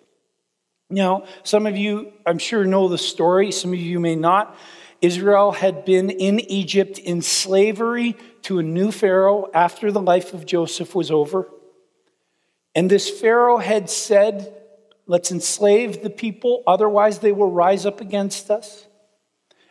Now, 0.89 1.25
some 1.45 1.67
of 1.67 1.77
you, 1.77 2.13
I'm 2.27 2.39
sure, 2.39 2.65
know 2.65 2.89
the 2.89 2.99
story. 2.99 3.53
Some 3.53 3.73
of 3.73 3.79
you 3.79 4.01
may 4.01 4.17
not. 4.17 4.57
Israel 5.01 5.53
had 5.53 5.85
been 5.85 6.11
in 6.11 6.41
Egypt 6.41 6.99
in 6.99 7.23
slavery 7.23 8.17
to 8.43 8.59
a 8.59 8.63
new 8.63 8.91
Pharaoh 8.93 9.49
after 9.55 9.91
the 9.93 10.03
life 10.03 10.35
of 10.35 10.47
Joseph 10.47 10.95
was 10.95 11.11
over. 11.11 11.49
And 12.75 12.91
this 12.91 13.09
Pharaoh 13.09 13.59
had 13.59 13.89
said, 13.89 14.55
Let's 15.07 15.33
enslave 15.33 16.03
the 16.03 16.11
people, 16.11 16.63
otherwise 16.67 17.19
they 17.19 17.33
will 17.33 17.51
rise 17.51 17.87
up 17.87 18.01
against 18.01 18.51
us. 18.51 18.87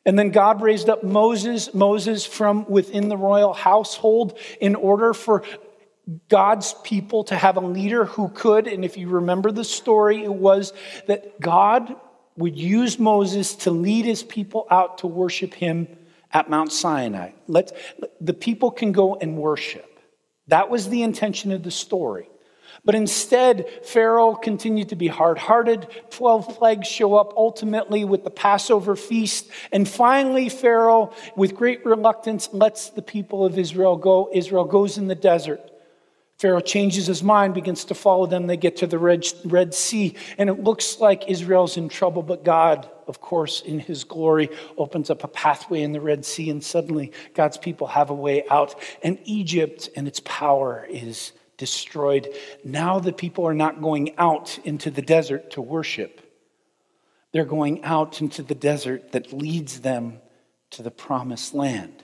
And 0.06 0.18
then 0.18 0.29
God 0.29 0.62
raised 0.62 0.89
up 0.89 1.03
Moses, 1.03 1.74
Moses 1.74 2.25
from 2.25 2.65
within 2.70 3.10
the 3.10 3.18
royal 3.18 3.53
household, 3.53 4.38
in 4.60 4.75
order 4.75 5.13
for 5.13 5.44
God's 6.27 6.74
people 6.84 7.24
to 7.25 7.36
have 7.36 7.58
a 7.58 7.62
leader 7.62 8.06
who 8.06 8.29
could, 8.29 8.68
and 8.68 8.84
if 8.84 8.98
you 8.98 9.10
remember 9.10 9.51
the 9.51 9.63
story, 9.63 10.24
it 10.24 10.34
was 10.34 10.74
that 11.08 11.39
God 11.39 11.96
would 12.38 12.58
use 12.58 12.98
Moses 12.98 13.53
to 13.56 13.72
lead 13.72 14.06
his 14.06 14.24
people 14.24 14.65
out 14.72 15.00
to 15.00 15.08
worship 15.08 15.53
him 15.53 15.88
at 16.32 16.50
Mount 16.50 16.72
Sinai. 16.72 17.32
Let, 17.48 17.72
the 18.22 18.34
people 18.34 18.72
can 18.72 18.91
go 18.91 19.15
and 19.15 19.38
worship. 19.38 20.00
That 20.48 20.70
was 20.70 20.89
the 20.89 21.03
intention 21.03 21.51
of 21.51 21.63
the 21.63 21.72
story. 21.72 22.29
But 22.86 22.95
instead, 22.95 23.67
Pharaoh 23.83 24.36
continued 24.36 24.89
to 24.89 24.95
be 24.95 25.07
hard 25.07 25.38
hearted. 25.38 25.88
Twelve 26.09 26.48
plagues 26.57 26.88
show 26.88 27.15
up 27.15 27.33
ultimately 27.36 28.05
with 28.05 28.24
the 28.24 28.31
Passover 28.31 28.95
feast. 28.95 29.50
And 29.71 29.88
finally, 29.88 30.50
Pharaoh, 30.50 31.13
with 31.36 31.55
great 31.55 31.86
reluctance, 31.86 32.50
lets 32.53 32.89
the 32.89 33.01
people 33.01 33.45
of 33.45 33.59
Israel 33.59 33.98
go. 33.98 34.29
Israel 34.33 34.65
goes 34.65 34.98
in 34.98 35.07
the 35.07 35.15
desert. 35.15 35.62
Pharaoh 36.38 36.62
changes 36.62 37.07
his 37.07 37.21
mind, 37.21 37.53
begins 37.53 37.83
to 37.83 37.93
follow 37.93 38.25
them. 38.25 38.48
They 38.48 38.55
get 38.55 38.77
to 38.77 38.88
the 38.88 38.98
Red, 38.98 39.27
Red 39.43 39.74
Sea, 39.74 40.15
and 40.38 40.50
it 40.50 40.63
looks 40.63 41.01
like 41.01 41.29
Israel's 41.29 41.75
in 41.75 41.89
trouble. 41.89 42.24
But 42.24 42.45
God, 42.45 42.89
of 43.07 43.19
course, 43.19 43.59
in 43.59 43.77
his 43.77 44.05
glory, 44.05 44.50
opens 44.77 45.09
up 45.09 45.25
a 45.25 45.27
pathway 45.27 45.81
in 45.81 45.91
the 45.91 46.00
Red 46.00 46.24
Sea, 46.24 46.50
and 46.50 46.63
suddenly 46.63 47.12
God's 47.33 47.57
people 47.57 47.88
have 47.88 48.09
a 48.09 48.13
way 48.13 48.45
out. 48.50 48.74
And 49.03 49.19
Egypt 49.25 49.89
and 49.98 50.07
its 50.07 50.21
power 50.21 50.88
is 50.89 51.33
destroyed. 51.60 52.34
Now 52.63 52.98
the 52.98 53.13
people 53.13 53.46
are 53.46 53.54
not 53.54 53.82
going 53.82 54.18
out 54.18 54.58
into 54.63 54.89
the 54.89 55.04
desert 55.04 55.51
to 55.51 55.62
worship, 55.62 56.22
they're 57.32 57.46
going 57.46 57.84
out 57.84 58.22
into 58.22 58.42
the 58.42 58.56
desert 58.56 59.12
that 59.12 59.32
leads 59.32 59.82
them 59.82 60.20
to 60.72 60.82
the 60.82 60.89
promised 60.89 61.54
land. 61.54 62.04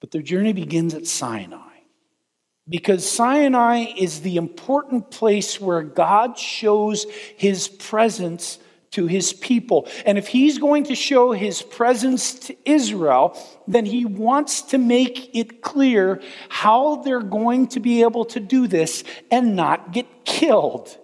But 0.00 0.12
their 0.12 0.22
journey 0.22 0.52
begins 0.52 0.94
at 0.94 1.08
Sinai. 1.08 1.62
Because 2.68 3.08
Sinai 3.08 3.92
is 3.96 4.20
the 4.20 4.36
important 4.36 5.10
place 5.10 5.60
where 5.60 5.82
God 5.82 6.36
shows 6.38 7.06
his 7.36 7.68
presence 7.68 8.58
to 8.92 9.06
his 9.06 9.32
people. 9.32 9.88
And 10.04 10.18
if 10.18 10.28
he's 10.28 10.58
going 10.58 10.84
to 10.84 10.94
show 10.94 11.32
his 11.32 11.62
presence 11.62 12.34
to 12.40 12.56
Israel, 12.64 13.38
then 13.66 13.84
he 13.84 14.04
wants 14.04 14.62
to 14.62 14.78
make 14.78 15.34
it 15.34 15.62
clear 15.62 16.20
how 16.48 16.96
they're 16.96 17.20
going 17.20 17.68
to 17.68 17.80
be 17.80 18.02
able 18.02 18.24
to 18.26 18.40
do 18.40 18.66
this 18.66 19.04
and 19.30 19.56
not 19.56 19.92
get 19.92 20.24
killed. 20.24 20.96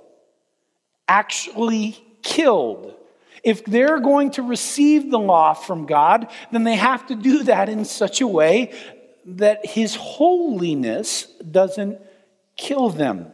Actually, 1.08 2.02
killed. 2.22 2.94
If 3.42 3.64
they're 3.64 3.98
going 3.98 4.30
to 4.32 4.42
receive 4.42 5.10
the 5.10 5.18
law 5.18 5.52
from 5.52 5.86
God, 5.86 6.30
then 6.52 6.64
they 6.64 6.76
have 6.76 7.06
to 7.08 7.14
do 7.16 7.42
that 7.44 7.68
in 7.68 7.84
such 7.84 8.20
a 8.20 8.26
way 8.26 8.72
that 9.24 9.66
his 9.66 9.94
holiness 9.96 11.26
doesn't 11.50 12.00
kill 12.56 12.90
them. 12.90 13.32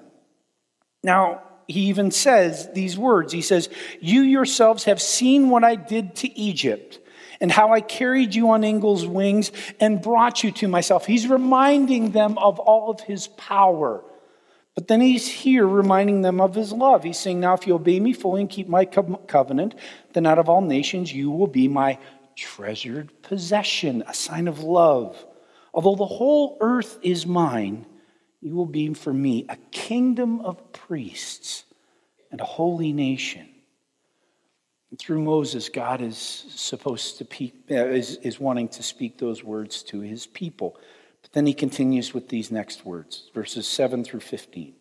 Now, 1.03 1.43
he 1.69 1.81
even 1.83 2.11
says 2.11 2.71
these 2.73 2.99
words 2.99 3.33
He 3.33 3.43
says, 3.43 3.69
You 4.01 4.23
yourselves 4.23 4.85
have 4.85 5.01
seen 5.01 5.51
what 5.51 5.63
I 5.63 5.77
did 5.77 6.17
to 6.17 6.39
Egypt 6.39 6.99
and 7.41 7.53
how 7.53 7.73
I 7.73 7.81
carried 7.81 8.35
you 8.35 8.51
on 8.51 8.65
eagle's 8.65 9.07
wings 9.07 9.53
and 9.79 10.03
brought 10.03 10.43
you 10.43 10.51
to 10.53 10.67
myself. 10.67 11.07
He's 11.07 11.29
reminding 11.29 12.11
them 12.11 12.37
of 12.39 12.59
all 12.59 12.91
of 12.91 13.01
his 13.01 13.29
power. 13.29 14.03
But 14.75 14.89
then 14.89 15.01
he's 15.01 15.29
here 15.29 15.67
reminding 15.67 16.23
them 16.23 16.41
of 16.41 16.55
his 16.55 16.73
love. 16.73 17.05
He's 17.05 17.19
saying, 17.19 17.39
Now, 17.39 17.55
if 17.55 17.67
you 17.67 17.75
obey 17.75 18.01
me 18.01 18.13
fully 18.13 18.41
and 18.41 18.51
keep 18.51 18.69
my 18.69 18.85
covenant, 18.85 19.75
then 20.15 20.25
out 20.25 20.39
of 20.39 20.49
all 20.49 20.63
nations 20.63 21.13
you 21.13 21.31
will 21.31 21.49
be 21.49 21.69
my 21.69 21.99
treasured 22.35 23.11
possession, 23.23 24.05
a 24.07 24.15
sign 24.15 24.49
of 24.49 24.61
love. 24.61 25.23
Although 25.75 25.97
the 25.97 26.07
whole 26.07 26.57
earth 26.61 26.99
is 27.03 27.27
mine, 27.27 27.87
you 28.41 28.55
will 28.55 28.67
be 28.67 28.95
for 28.95 29.13
me 29.13 29.47
a 29.49 29.57
kingdom 29.71 30.41
of 30.41 30.73
priests 30.73 31.65
and 32.31 32.41
a 32.41 32.45
holy 32.45 32.93
nation. 32.93 33.49
And 34.91 34.99
through 34.99 35.23
Moses, 35.23 35.69
God 35.69 36.01
is 36.01 36.17
supposed 36.17 37.19
to 37.19 37.25
pe- 37.25 37.53
uh, 37.71 37.87
is, 37.87 38.17
is 38.17 38.41
wanting 38.41 38.69
to 38.69 38.83
speak 38.83 39.19
those 39.19 39.45
words 39.45 39.83
to 39.85 40.01
his 40.01 40.27
people. 40.27 40.77
But 41.23 41.33
then 41.33 41.47
he 41.47 41.53
continues 41.53 42.15
with 42.15 42.29
these 42.29 42.51
next 42.51 42.87
words, 42.87 43.31
verses 43.35 43.67
7 43.67 44.05
through 44.05 44.21
15. 44.21 44.75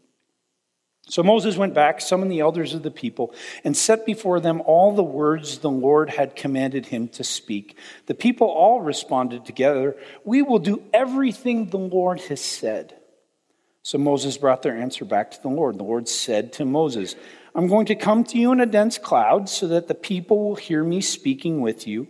So 1.10 1.24
Moses 1.24 1.56
went 1.56 1.74
back, 1.74 2.02
summoned 2.02 2.32
the 2.32 2.42
elders 2.42 2.74
of 2.74 2.84
the 2.84 2.92
people, 2.92 3.34
and 3.64 3.76
set 3.76 4.06
before 4.06 4.42
them 4.42 4.62
all 4.66 4.94
the 4.94 5.04
words 5.04 5.60
the 5.60 5.70
Lord 5.70 6.10
had 6.10 6.36
commanded 6.36 6.88
him 6.88 7.08
to 7.10 7.24
speak. 7.24 7.78
The 8.08 8.14
people 8.14 8.48
all 8.48 8.82
responded 8.82 9.46
together, 9.46 9.96
We 10.26 10.42
will 10.42 10.60
do 10.60 10.84
everything 10.94 11.70
the 11.70 11.78
Lord 11.78 12.20
has 12.22 12.42
said. 12.42 12.94
So 13.88 13.98
Moses 13.98 14.36
brought 14.36 14.64
their 14.64 14.76
answer 14.76 15.06
back 15.06 15.32
to 15.32 15.42
the 15.42 15.48
Lord. 15.48 15.78
The 15.78 15.86
Lord 15.86 16.10
said 16.10 16.52
to 16.54 16.66
Moses, 16.66 17.16
I'm 17.56 17.68
going 17.68 17.86
to 17.86 17.96
come 17.96 18.26
to 18.26 18.38
you 18.38 18.52
in 18.52 18.60
a 18.60 18.66
dense 18.66 18.98
cloud 18.98 19.48
so 19.48 19.66
that 19.70 19.88
the 19.88 19.96
people 19.96 20.44
will 20.44 20.58
hear 20.58 20.84
me 20.84 21.00
speaking 21.00 21.62
with 21.62 21.88
you 21.88 22.10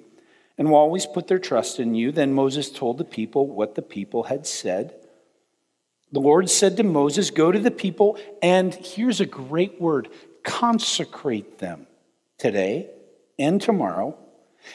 and 0.58 0.72
will 0.72 0.78
always 0.80 1.06
put 1.06 1.28
their 1.28 1.38
trust 1.38 1.80
in 1.80 1.94
you. 1.94 2.12
Then 2.12 2.34
Moses 2.34 2.72
told 2.72 2.98
the 2.98 3.04
people 3.06 3.46
what 3.46 3.76
the 3.76 3.84
people 3.84 4.24
had 4.24 4.48
said. 4.48 4.96
The 6.12 6.20
Lord 6.20 6.50
said 6.50 6.78
to 6.78 6.84
Moses, 6.84 7.30
Go 7.30 7.52
to 7.52 7.60
the 7.60 7.70
people, 7.70 8.18
and 8.42 8.74
here's 8.74 9.22
a 9.22 9.28
great 9.28 9.80
word 9.80 10.10
consecrate 10.44 11.60
them 11.60 11.86
today 12.40 12.90
and 13.38 13.62
tomorrow 13.62 14.18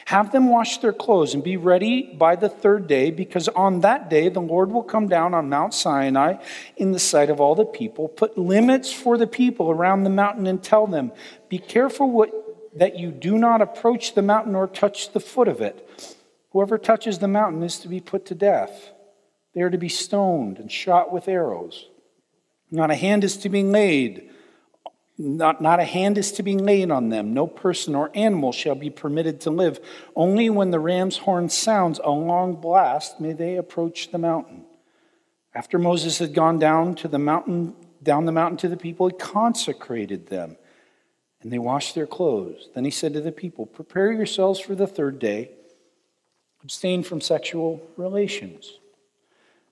have 0.05 0.31
them 0.31 0.49
wash 0.49 0.79
their 0.79 0.93
clothes 0.93 1.33
and 1.33 1.43
be 1.43 1.57
ready 1.57 2.13
by 2.13 2.35
the 2.35 2.49
third 2.49 2.87
day, 2.87 3.11
because 3.11 3.47
on 3.49 3.81
that 3.81 4.09
day 4.09 4.29
the 4.29 4.41
Lord 4.41 4.71
will 4.71 4.83
come 4.83 5.07
down 5.07 5.33
on 5.33 5.49
Mount 5.49 5.73
Sinai 5.73 6.35
in 6.77 6.91
the 6.91 6.99
sight 6.99 7.29
of 7.29 7.39
all 7.39 7.55
the 7.55 7.65
people. 7.65 8.07
Put 8.07 8.37
limits 8.37 8.91
for 8.91 9.17
the 9.17 9.27
people 9.27 9.69
around 9.69 10.03
the 10.03 10.09
mountain 10.09 10.47
and 10.47 10.61
tell 10.61 10.87
them, 10.87 11.11
Be 11.49 11.59
careful 11.59 12.09
what, 12.09 12.31
that 12.75 12.97
you 12.97 13.11
do 13.11 13.37
not 13.37 13.61
approach 13.61 14.15
the 14.15 14.21
mountain 14.21 14.55
or 14.55 14.67
touch 14.67 15.13
the 15.13 15.19
foot 15.19 15.47
of 15.47 15.61
it. 15.61 15.87
Whoever 16.51 16.77
touches 16.77 17.19
the 17.19 17.27
mountain 17.27 17.63
is 17.63 17.79
to 17.79 17.87
be 17.87 17.99
put 17.99 18.25
to 18.27 18.35
death. 18.35 18.91
They 19.53 19.61
are 19.61 19.69
to 19.69 19.77
be 19.77 19.89
stoned 19.89 20.57
and 20.57 20.71
shot 20.71 21.11
with 21.11 21.27
arrows. 21.27 21.87
Not 22.71 22.91
a 22.91 22.95
hand 22.95 23.23
is 23.23 23.37
to 23.37 23.49
be 23.49 23.63
laid 23.63 24.31
not, 25.17 25.61
not 25.61 25.79
a 25.79 25.83
hand 25.83 26.17
is 26.17 26.31
to 26.33 26.43
be 26.43 26.57
laid 26.57 26.89
on 26.89 27.09
them. 27.09 27.33
No 27.33 27.45
person 27.45 27.93
or 27.93 28.09
animal 28.15 28.51
shall 28.51 28.75
be 28.75 28.89
permitted 28.89 29.41
to 29.41 29.51
live. 29.51 29.79
Only 30.15 30.49
when 30.49 30.71
the 30.71 30.79
ram's 30.79 31.17
horn 31.17 31.49
sounds 31.49 31.99
a 32.03 32.09
long 32.09 32.55
blast 32.55 33.19
may 33.19 33.33
they 33.33 33.57
approach 33.57 34.11
the 34.11 34.17
mountain. 34.17 34.65
After 35.53 35.77
Moses 35.77 36.17
had 36.17 36.33
gone 36.33 36.57
down 36.57 36.95
to 36.95 37.07
the 37.07 37.19
mountain, 37.19 37.75
down 38.01 38.25
the 38.25 38.31
mountain 38.31 38.57
to 38.57 38.67
the 38.67 38.77
people, 38.77 39.07
he 39.07 39.13
consecrated 39.13 40.27
them, 40.27 40.57
and 41.41 41.53
they 41.53 41.59
washed 41.59 41.93
their 41.93 42.07
clothes. 42.07 42.69
Then 42.73 42.83
he 42.83 42.91
said 42.91 43.13
to 43.13 43.21
the 43.21 43.31
people, 43.31 43.67
Prepare 43.67 44.13
yourselves 44.13 44.59
for 44.59 44.73
the 44.73 44.87
third 44.87 45.19
day, 45.19 45.51
abstain 46.63 47.03
from 47.03 47.21
sexual 47.21 47.87
relations. 47.97 48.79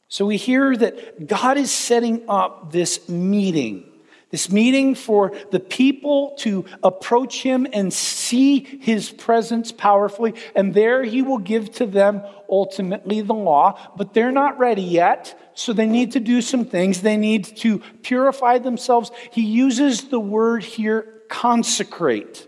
So 0.07 0.25
we 0.25 0.38
hear 0.38 0.75
that 0.75 1.25
God 1.25 1.57
is 1.57 1.71
setting 1.71 2.29
up 2.29 2.71
this 2.71 3.10
meeting 3.10 3.90
this 4.31 4.50
meeting 4.50 4.95
for 4.95 5.33
the 5.51 5.59
people 5.59 6.35
to 6.39 6.65
approach 6.81 7.43
him 7.43 7.67
and 7.73 7.93
see 7.93 8.63
his 8.81 9.11
presence 9.11 9.71
powerfully. 9.71 10.33
And 10.55 10.73
there 10.73 11.03
he 11.03 11.21
will 11.21 11.38
give 11.38 11.71
to 11.75 11.85
them 11.85 12.23
ultimately 12.50 13.21
the 13.21 13.33
law. 13.33 13.77
But 13.97 14.13
they're 14.13 14.31
not 14.31 14.57
ready 14.57 14.81
yet. 14.81 15.38
So 15.53 15.73
they 15.73 15.85
need 15.85 16.13
to 16.13 16.19
do 16.19 16.41
some 16.41 16.65
things. 16.65 17.01
They 17.01 17.17
need 17.17 17.43
to 17.57 17.79
purify 18.01 18.57
themselves. 18.57 19.11
He 19.31 19.41
uses 19.41 20.05
the 20.05 20.19
word 20.19 20.63
here, 20.63 21.21
consecrate. 21.29 22.47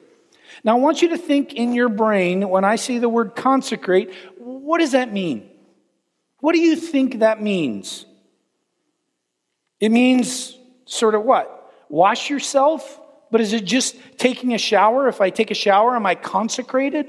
Now, 0.63 0.77
I 0.77 0.79
want 0.79 1.01
you 1.01 1.09
to 1.09 1.17
think 1.17 1.53
in 1.53 1.73
your 1.73 1.89
brain 1.89 2.47
when 2.47 2.63
I 2.63 2.77
say 2.77 2.97
the 2.97 3.09
word 3.09 3.35
consecrate, 3.35 4.13
what 4.37 4.79
does 4.79 4.93
that 4.93 5.11
mean? 5.11 5.49
What 6.39 6.53
do 6.53 6.59
you 6.59 6.77
think 6.77 7.19
that 7.19 7.41
means? 7.41 8.05
It 9.81 9.89
means 9.89 10.57
sort 10.85 11.15
of 11.15 11.23
what? 11.23 11.52
Wash 11.93 12.27
yourself, 12.31 12.99
but 13.29 13.39
is 13.39 13.53
it 13.53 13.65
just 13.65 13.95
taking 14.17 14.55
a 14.55 14.57
shower? 14.57 15.07
If 15.07 15.21
I 15.21 15.29
take 15.29 15.51
a 15.51 15.53
shower, 15.53 15.95
am 15.95 16.07
I 16.07 16.15
consecrated? 16.15 17.05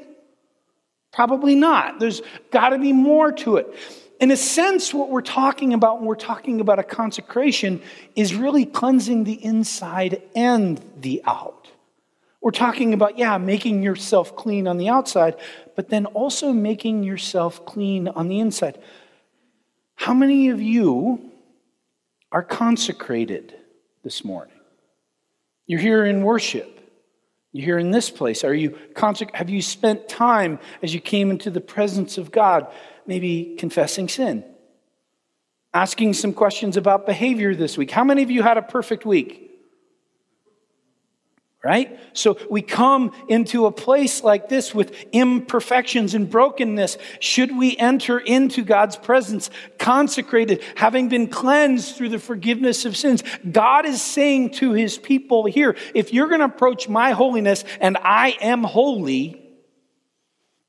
Probably 1.10 1.54
not. 1.54 2.00
There's 2.00 2.20
got 2.50 2.68
to 2.68 2.78
be 2.78 2.92
more 2.92 3.32
to 3.32 3.56
it. 3.56 3.74
In 4.20 4.30
a 4.30 4.36
sense, 4.36 4.92
what 4.92 5.08
we're 5.08 5.22
talking 5.22 5.72
about 5.72 5.98
when 5.98 6.06
we're 6.06 6.16
talking 6.16 6.60
about 6.60 6.78
a 6.78 6.82
consecration 6.82 7.80
is 8.14 8.34
really 8.34 8.66
cleansing 8.66 9.24
the 9.24 9.42
inside 9.42 10.20
and 10.36 10.78
the 11.00 11.22
out. 11.24 11.70
We're 12.42 12.50
talking 12.50 12.92
about, 12.92 13.16
yeah, 13.16 13.38
making 13.38 13.82
yourself 13.82 14.36
clean 14.36 14.68
on 14.68 14.76
the 14.76 14.90
outside, 14.90 15.36
but 15.76 15.88
then 15.88 16.04
also 16.04 16.52
making 16.52 17.04
yourself 17.04 17.64
clean 17.64 18.08
on 18.08 18.28
the 18.28 18.38
inside. 18.38 18.78
How 19.94 20.12
many 20.12 20.50
of 20.50 20.60
you 20.60 21.32
are 22.30 22.42
consecrated 22.42 23.54
this 24.02 24.22
morning? 24.22 24.53
You're 25.66 25.80
here 25.80 26.04
in 26.04 26.23
worship. 26.23 26.71
You're 27.52 27.64
here 27.64 27.78
in 27.78 27.90
this 27.90 28.11
place. 28.11 28.44
Are 28.44 28.54
you 28.54 28.76
have 29.33 29.49
you 29.49 29.62
spent 29.62 30.09
time 30.09 30.59
as 30.83 30.92
you 30.92 31.00
came 31.00 31.30
into 31.30 31.50
the 31.50 31.61
presence 31.61 32.18
of 32.18 32.30
God, 32.30 32.66
maybe 33.06 33.54
confessing 33.59 34.09
sin? 34.09 34.44
Asking 35.73 36.14
some 36.14 36.33
questions 36.33 36.76
about 36.76 37.06
behavior 37.06 37.54
this 37.54 37.78
week. 37.78 37.90
How 37.90 38.04
many 38.04 38.23
of 38.23 38.30
you 38.30 38.42
had 38.42 38.59
a 38.59 38.62
perfect 38.62 39.06
week? 39.06 39.43
Right? 41.64 41.99
So 42.12 42.38
we 42.50 42.61
come 42.61 43.12
into 43.28 43.64
a 43.66 43.73
place 43.73 44.23
like 44.23 44.49
this 44.49 44.75
with 44.75 44.94
imperfections 45.12 46.14
and 46.14 46.28
brokenness. 46.28 46.99
Should 47.21 47.56
we 47.56 47.76
enter 47.78 48.18
into 48.18 48.62
God's 48.62 48.97
presence 48.97 49.49
consecrated, 49.78 50.62
having 50.76 51.09
been 51.09 51.26
cleansed 51.26 51.97
through 51.97 52.11
the 52.11 52.18
forgiveness 52.18 52.85
of 52.85 52.97
sins? 52.97 53.25
God 53.50 53.87
is 53.87 54.02
saying 54.02 54.50
to 54.50 54.73
his 54.73 54.99
people 54.99 55.47
here, 55.47 55.75
if 55.94 56.12
you're 56.12 56.28
going 56.28 56.40
to 56.40 56.47
approach 56.47 56.88
my 56.88 57.12
holiness 57.12 57.64
and 57.80 57.97
I 57.97 58.37
am 58.40 58.62
holy, 58.62 59.40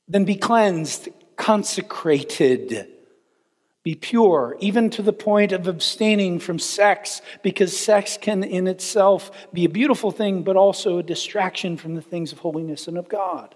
then 0.08 0.24
be 0.24 0.36
cleansed, 0.36 1.10
consecrated. 1.36 2.95
Be 3.86 3.94
pure, 3.94 4.58
even 4.60 4.90
to 4.90 5.04
the 5.04 5.14
point 5.14 5.52
of 5.52 5.68
abstaining 5.68 6.40
from 6.40 6.58
sex, 6.58 7.22
because 7.44 7.78
sex 7.78 8.18
can 8.20 8.44
in 8.44 8.66
itself 8.66 9.30
be 9.54 9.64
a 9.64 9.70
beautiful 9.70 10.10
thing, 10.10 10.42
but 10.42 10.56
also 10.56 10.98
a 10.98 11.04
distraction 11.04 11.78
from 11.78 11.94
the 11.94 12.02
things 12.02 12.32
of 12.32 12.40
holiness 12.40 12.88
and 12.88 12.98
of 12.98 13.08
God. 13.08 13.54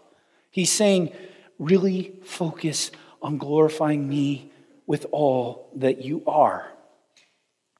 He's 0.51 0.69
saying, 0.69 1.13
really 1.57 2.13
focus 2.23 2.91
on 3.23 3.39
glorifying 3.39 4.07
me 4.07 4.51
with 4.85 5.07
all 5.11 5.71
that 5.77 6.05
you 6.05 6.21
are. 6.27 6.71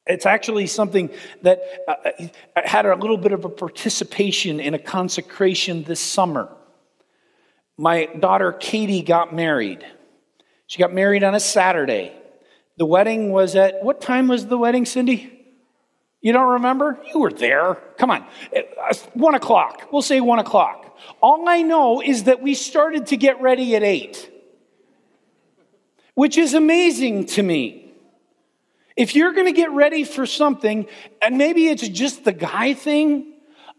It's 0.07 0.25
actually 0.25 0.65
something 0.65 1.11
that 1.43 1.61
uh, 1.87 2.27
I 2.55 2.67
had 2.67 2.87
a 2.87 2.95
little 2.95 3.17
bit 3.17 3.31
of 3.31 3.45
a 3.45 3.49
participation 3.49 4.59
in 4.59 4.73
a 4.73 4.79
consecration 4.79 5.83
this 5.83 5.99
summer. 5.99 6.49
My 7.77 8.05
daughter 8.05 8.53
Katie 8.53 9.03
got 9.03 9.35
married. 9.35 9.85
She 10.65 10.79
got 10.79 10.91
married 10.91 11.23
on 11.23 11.35
a 11.35 11.39
Saturday. 11.39 12.15
The 12.79 12.85
wedding 12.85 13.33
was 13.33 13.57
at 13.57 13.83
what 13.83 13.99
time 13.99 14.29
was 14.29 14.47
the 14.47 14.57
wedding, 14.57 14.85
Cindy? 14.85 15.35
You 16.21 16.31
don't 16.31 16.53
remember? 16.53 16.97
You 17.13 17.19
were 17.19 17.31
there. 17.31 17.75
Come 17.97 18.09
on. 18.09 18.25
Uh, 18.55 18.93
one 19.13 19.35
o'clock. 19.35 19.89
We'll 19.91 20.01
say 20.01 20.21
one 20.21 20.39
o'clock. 20.39 20.97
All 21.21 21.47
I 21.49 21.61
know 21.61 22.01
is 22.01 22.23
that 22.23 22.41
we 22.41 22.53
started 22.53 23.07
to 23.07 23.17
get 23.17 23.41
ready 23.41 23.75
at 23.75 23.83
eight, 23.83 24.31
which 26.13 26.37
is 26.37 26.53
amazing 26.53 27.25
to 27.27 27.43
me. 27.43 27.93
If 28.95 29.13
you're 29.13 29.33
going 29.33 29.47
to 29.47 29.53
get 29.53 29.71
ready 29.71 30.05
for 30.05 30.25
something, 30.25 30.87
and 31.21 31.37
maybe 31.37 31.67
it's 31.67 31.85
just 31.85 32.23
the 32.23 32.31
guy 32.31 32.73
thing, 32.75 33.33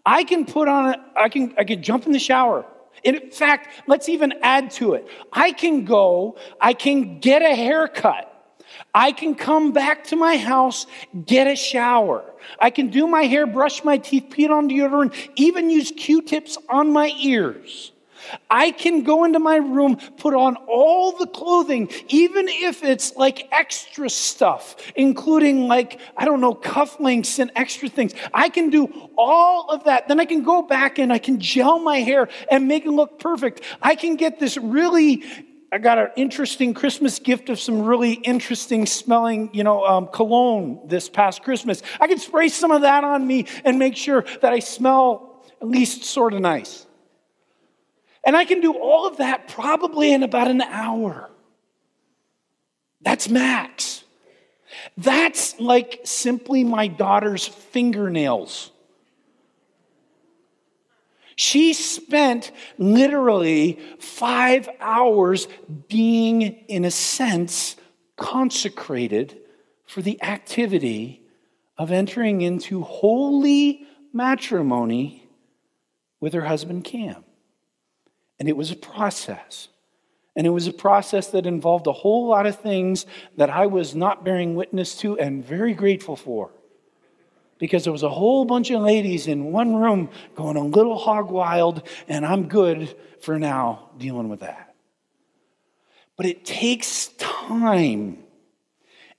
I 0.05 0.25
can 0.25 0.45
put 0.45 0.69
on, 0.69 0.95
a, 0.95 1.07
I 1.17 1.31
can, 1.31 1.55
I 1.57 1.65
can 1.65 1.83
jump 1.83 2.05
in 2.05 2.13
the 2.13 2.19
shower. 2.19 2.67
In 3.03 3.31
fact, 3.31 3.69
let's 3.87 4.11
even 4.11 4.35
add 4.43 4.73
to 4.73 4.93
it. 4.93 5.09
I 5.33 5.53
can 5.53 5.87
go, 5.87 6.37
I 6.61 6.75
can 6.75 7.19
get 7.21 7.41
a 7.41 7.55
haircut. 7.55 8.30
I 8.95 9.13
can 9.13 9.35
come 9.35 9.73
back 9.73 10.05
to 10.05 10.17
my 10.17 10.37
house, 10.37 10.87
get 11.27 11.47
a 11.47 11.57
shower. 11.57 12.25
I 12.59 12.71
can 12.71 12.89
do 12.89 13.07
my 13.07 13.23
hair, 13.23 13.47
brush 13.47 13.85
my 13.85 13.99
teeth, 13.99 14.27
put 14.31 14.51
on 14.51 14.69
deodorant, 14.69 15.15
even 15.37 15.71
use 15.71 15.93
Q 15.97 16.23
tips 16.23 16.57
on 16.69 16.93
my 16.93 17.13
ears. 17.19 17.93
I 18.51 18.71
can 18.71 19.03
go 19.03 19.25
into 19.25 19.39
my 19.39 19.57
room, 19.57 19.97
put 20.17 20.35
on 20.35 20.57
all 20.69 21.13
the 21.13 21.27
clothing, 21.27 21.91
even 22.09 22.49
if 22.49 22.83
it's 22.83 23.17
like 23.17 23.49
extra 23.53 24.09
stuff, 24.09 24.77
including 24.95 25.67
like, 25.69 26.01
I 26.17 26.25
don't 26.25 26.41
know, 26.41 26.55
cufflinks 26.55 27.39
and 27.39 27.51
extra 27.57 27.89
things. 27.89 28.15
I 28.33 28.49
can 28.49 28.71
do 28.71 29.11
all 29.17 29.71
of 29.71 29.85
that. 29.85 30.09
Then 30.09 30.21
I 30.21 30.25
can 30.25 30.43
go 30.43 30.63
back 30.63 30.99
and 30.99 31.13
I 31.13 31.19
can 31.19 31.41
gel 31.41 31.79
my 31.79 32.01
hair 32.01 32.29
and 32.51 32.69
make 32.69 32.85
it 32.85 32.91
look 32.91 33.19
perfect. 33.19 33.63
I 33.83 33.95
can 33.95 34.17
get 34.17 34.39
this 34.39 34.57
really 34.57 35.25
I 35.73 35.79
got 35.79 35.99
an 35.99 36.09
interesting 36.17 36.75
Christmas 36.75 37.21
gift 37.21 37.49
of 37.49 37.61
some 37.61 37.83
really 37.83 38.15
interesting 38.15 38.87
smelling, 38.87 39.51
you 39.53 39.63
know, 39.63 39.85
um, 39.85 40.09
cologne 40.09 40.81
this 40.87 41.09
past 41.09 41.43
Christmas. 41.43 41.83
I 42.01 42.09
can 42.09 42.19
spray 42.19 42.49
some 42.49 42.73
of 42.73 42.83
that 42.83 43.05
on 43.05 43.25
me 43.25 43.47
and 43.65 43.79
make 43.79 43.97
sure 43.97 44.25
that 44.43 44.53
I 44.53 44.59
smell 44.59 45.45
at 45.61 45.69
least 45.69 46.05
sort 46.05 46.35
of 46.35 46.41
nice. 46.41 46.87
And 48.25 48.37
I 48.37 48.45
can 48.45 48.61
do 48.61 48.73
all 48.73 49.07
of 49.07 49.19
that 49.19 49.49
probably 49.49 50.13
in 50.13 50.23
about 50.25 50.49
an 50.49 50.61
hour. 50.61 51.31
That's 53.01 53.29
max. 53.29 54.03
That's 54.97 55.59
like 55.61 56.01
simply 56.05 56.65
my 56.65 56.89
daughter's 56.89 57.47
fingernails. 57.47 58.73
She 61.41 61.73
spent 61.73 62.53
literally 62.77 63.79
five 63.99 64.69
hours 64.79 65.49
being, 65.89 66.43
in 66.43 66.85
a 66.85 66.91
sense, 66.91 67.77
consecrated 68.17 69.41
for 69.87 70.03
the 70.03 70.23
activity 70.23 71.23
of 71.79 71.93
entering 71.93 72.43
into 72.43 72.83
holy 72.83 73.87
matrimony 74.13 75.31
with 76.21 76.35
her 76.35 76.45
husband 76.45 76.85
Cam. 76.85 77.25
And 78.39 78.47
it 78.47 78.55
was 78.55 78.71
a 78.71 78.77
process. 78.77 79.69
And 80.37 80.47
it 80.47 80.51
was 80.51 80.67
a 80.67 80.75
process 80.75 81.29
that 81.29 81.47
involved 81.47 81.87
a 81.87 81.93
whole 81.93 82.29
lot 82.29 82.45
of 82.45 82.61
things 82.61 83.07
that 83.39 83.49
I 83.49 83.65
was 83.65 83.95
not 83.95 84.27
bearing 84.27 84.57
witness 84.57 84.95
to 84.99 85.19
and 85.19 85.43
very 85.43 85.73
grateful 85.73 86.17
for. 86.17 86.51
Because 87.61 87.85
there 87.85 87.93
was 87.93 88.03
a 88.03 88.09
whole 88.09 88.45
bunch 88.45 88.71
of 88.71 88.83
ladies 88.83 89.29
in 89.29 89.53
one 89.53 89.77
room 89.77 90.11
going 90.35 90.57
a 90.57 90.65
little 90.65 90.99
hog 90.99 91.31
wild, 91.31 91.87
and 92.09 92.27
I'm 92.27 92.49
good 92.49 92.97
for 93.21 93.39
now 93.39 93.91
dealing 93.99 94.29
with 94.29 94.41
that. 94.41 94.75
But 96.17 96.27
it 96.27 96.45
takes 96.45 97.09
time 97.19 98.19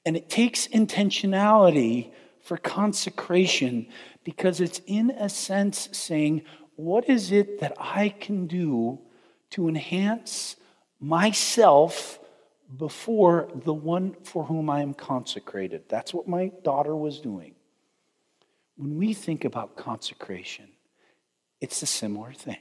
and 0.05 0.17
it 0.17 0.29
takes 0.29 0.67
intentionality 0.67 2.12
for 2.41 2.57
consecration 2.57 3.88
because 4.24 4.60
it's, 4.60 4.81
in 4.86 5.12
a 5.12 5.29
sense, 5.29 5.88
saying, 5.93 6.41
What 6.75 7.07
is 7.07 7.31
it 7.31 7.60
that 7.62 7.77
I 7.79 8.10
can 8.10 8.48
do 8.48 9.00
to 9.51 9.67
enhance 9.67 10.55
myself 11.00 12.19
before 12.77 13.50
the 13.53 13.74
one 13.74 14.15
for 14.24 14.45
whom 14.45 14.69
I 14.69 14.81
am 14.81 14.93
consecrated. 14.93 15.83
That's 15.89 16.13
what 16.13 16.27
my 16.27 16.51
daughter 16.63 16.95
was 16.95 17.19
doing. 17.19 17.55
When 18.81 18.97
we 18.97 19.13
think 19.13 19.45
about 19.45 19.77
consecration, 19.77 20.67
it's 21.62 21.84
a 21.84 21.86
similar 21.86 22.34
thing. 22.34 22.58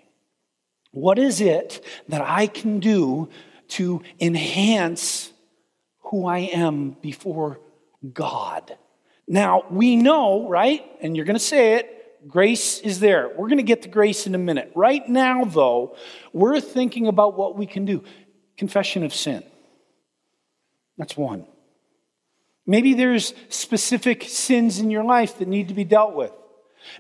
What 0.91 1.19
is 1.19 1.41
it 1.41 1.83
that 2.11 2.21
I 2.21 2.47
can 2.47 2.79
do 2.79 3.31
to 3.69 4.03
enhance 4.21 5.33
who 6.01 6.27
I 6.27 6.41
am 6.41 6.91
before 6.91 7.59
God? 8.13 8.77
Now, 9.27 9.65
we 9.71 9.97
know, 9.97 10.47
right? 10.47 10.85
And 11.01 11.17
you're 11.17 11.25
going 11.25 11.39
to 11.39 11.41
say 11.41 11.77
it 11.77 11.97
Grace 12.29 12.81
is 12.81 13.01
there. 13.01 13.31
We're 13.31 13.49
going 13.49 13.57
to 13.57 13.63
get 13.63 13.81
to 13.83 13.89
grace 13.89 14.27
in 14.27 14.35
a 14.35 14.39
minute. 14.39 14.73
Right 14.75 15.09
now, 15.09 15.47
though, 15.47 15.97
we're 16.35 16.61
thinking 16.61 17.07
about 17.07 17.39
what 17.39 17.57
we 17.57 17.65
can 17.65 17.87
do. 17.87 18.05
Confession 18.59 19.05
of 19.05 19.15
sin. 19.15 19.43
That's 20.99 21.17
one. 21.17 21.47
Maybe 22.67 22.95
there's 22.95 23.35
specific 23.49 24.25
sins 24.25 24.79
in 24.79 24.91
your 24.91 25.05
life 25.05 25.39
that 25.39 25.49
need 25.49 25.69
to 25.69 25.75
be 25.75 25.85
dealt 25.85 26.15
with. 26.15 26.33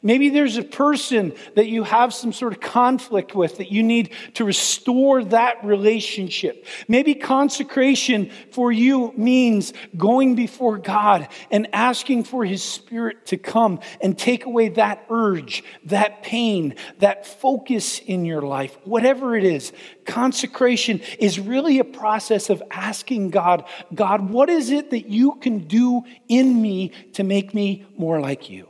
Maybe 0.03 0.29
there's 0.31 0.57
a 0.57 0.63
person 0.63 1.35
that 1.55 1.69
you 1.69 1.85
have 1.85 2.15
some 2.15 2.33
sort 2.33 2.53
of 2.53 2.61
conflict 2.61 3.35
with 3.35 3.59
that 3.59 3.71
you 3.71 3.83
need 3.83 4.11
to 4.35 4.45
restore 4.45 5.25
that 5.25 5.65
relationship. 5.65 6.67
Maybe 6.89 7.15
consecration 7.15 8.31
for 8.53 8.73
you 8.73 9.13
means 9.17 9.73
going 9.97 10.35
before 10.35 10.79
God 10.79 11.29
and 11.51 11.69
asking 11.73 12.25
for 12.25 12.45
His 12.45 12.63
Spirit 12.63 13.27
to 13.27 13.37
come 13.37 13.81
and 14.01 14.17
take 14.17 14.47
away 14.47 14.71
that 14.71 15.05
urge, 15.11 15.65
that 15.85 16.23
pain, 16.23 16.77
that 16.99 17.27
focus 17.27 17.99
in 17.99 18.25
your 18.25 18.43
life. 18.43 18.77
Whatever 18.85 19.37
it 19.37 19.45
is, 19.45 19.73
consecration 20.07 21.01
is 21.19 21.39
really 21.39 21.79
a 21.79 21.85
process 21.85 22.49
of 22.49 22.63
asking 22.71 23.31
God, 23.31 23.65
God, 23.95 24.31
what 24.31 24.49
is 24.49 24.71
it 24.71 24.91
that 24.91 25.09
you 25.09 25.37
can 25.37 25.67
do 25.67 26.03
in 26.29 26.61
me 26.63 26.93
to 27.15 27.23
make 27.23 27.53
me 27.53 27.87
more 27.97 28.21
like 28.21 28.49
you? 28.49 28.70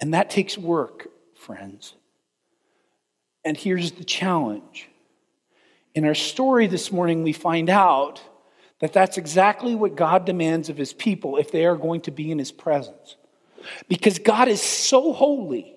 And 0.00 0.14
that 0.14 0.30
takes 0.30 0.56
work, 0.56 1.08
friends. 1.34 1.94
And 3.44 3.56
here's 3.56 3.92
the 3.92 4.04
challenge. 4.04 4.88
In 5.94 6.04
our 6.04 6.14
story 6.14 6.66
this 6.66 6.92
morning, 6.92 7.22
we 7.22 7.32
find 7.32 7.68
out 7.68 8.22
that 8.80 8.92
that's 8.92 9.18
exactly 9.18 9.74
what 9.74 9.96
God 9.96 10.24
demands 10.24 10.68
of 10.68 10.76
his 10.76 10.92
people 10.92 11.36
if 11.36 11.52
they 11.52 11.66
are 11.66 11.76
going 11.76 12.00
to 12.02 12.10
be 12.10 12.30
in 12.30 12.38
his 12.38 12.52
presence. 12.52 13.16
Because 13.88 14.18
God 14.18 14.48
is 14.48 14.62
so 14.62 15.12
holy. 15.12 15.76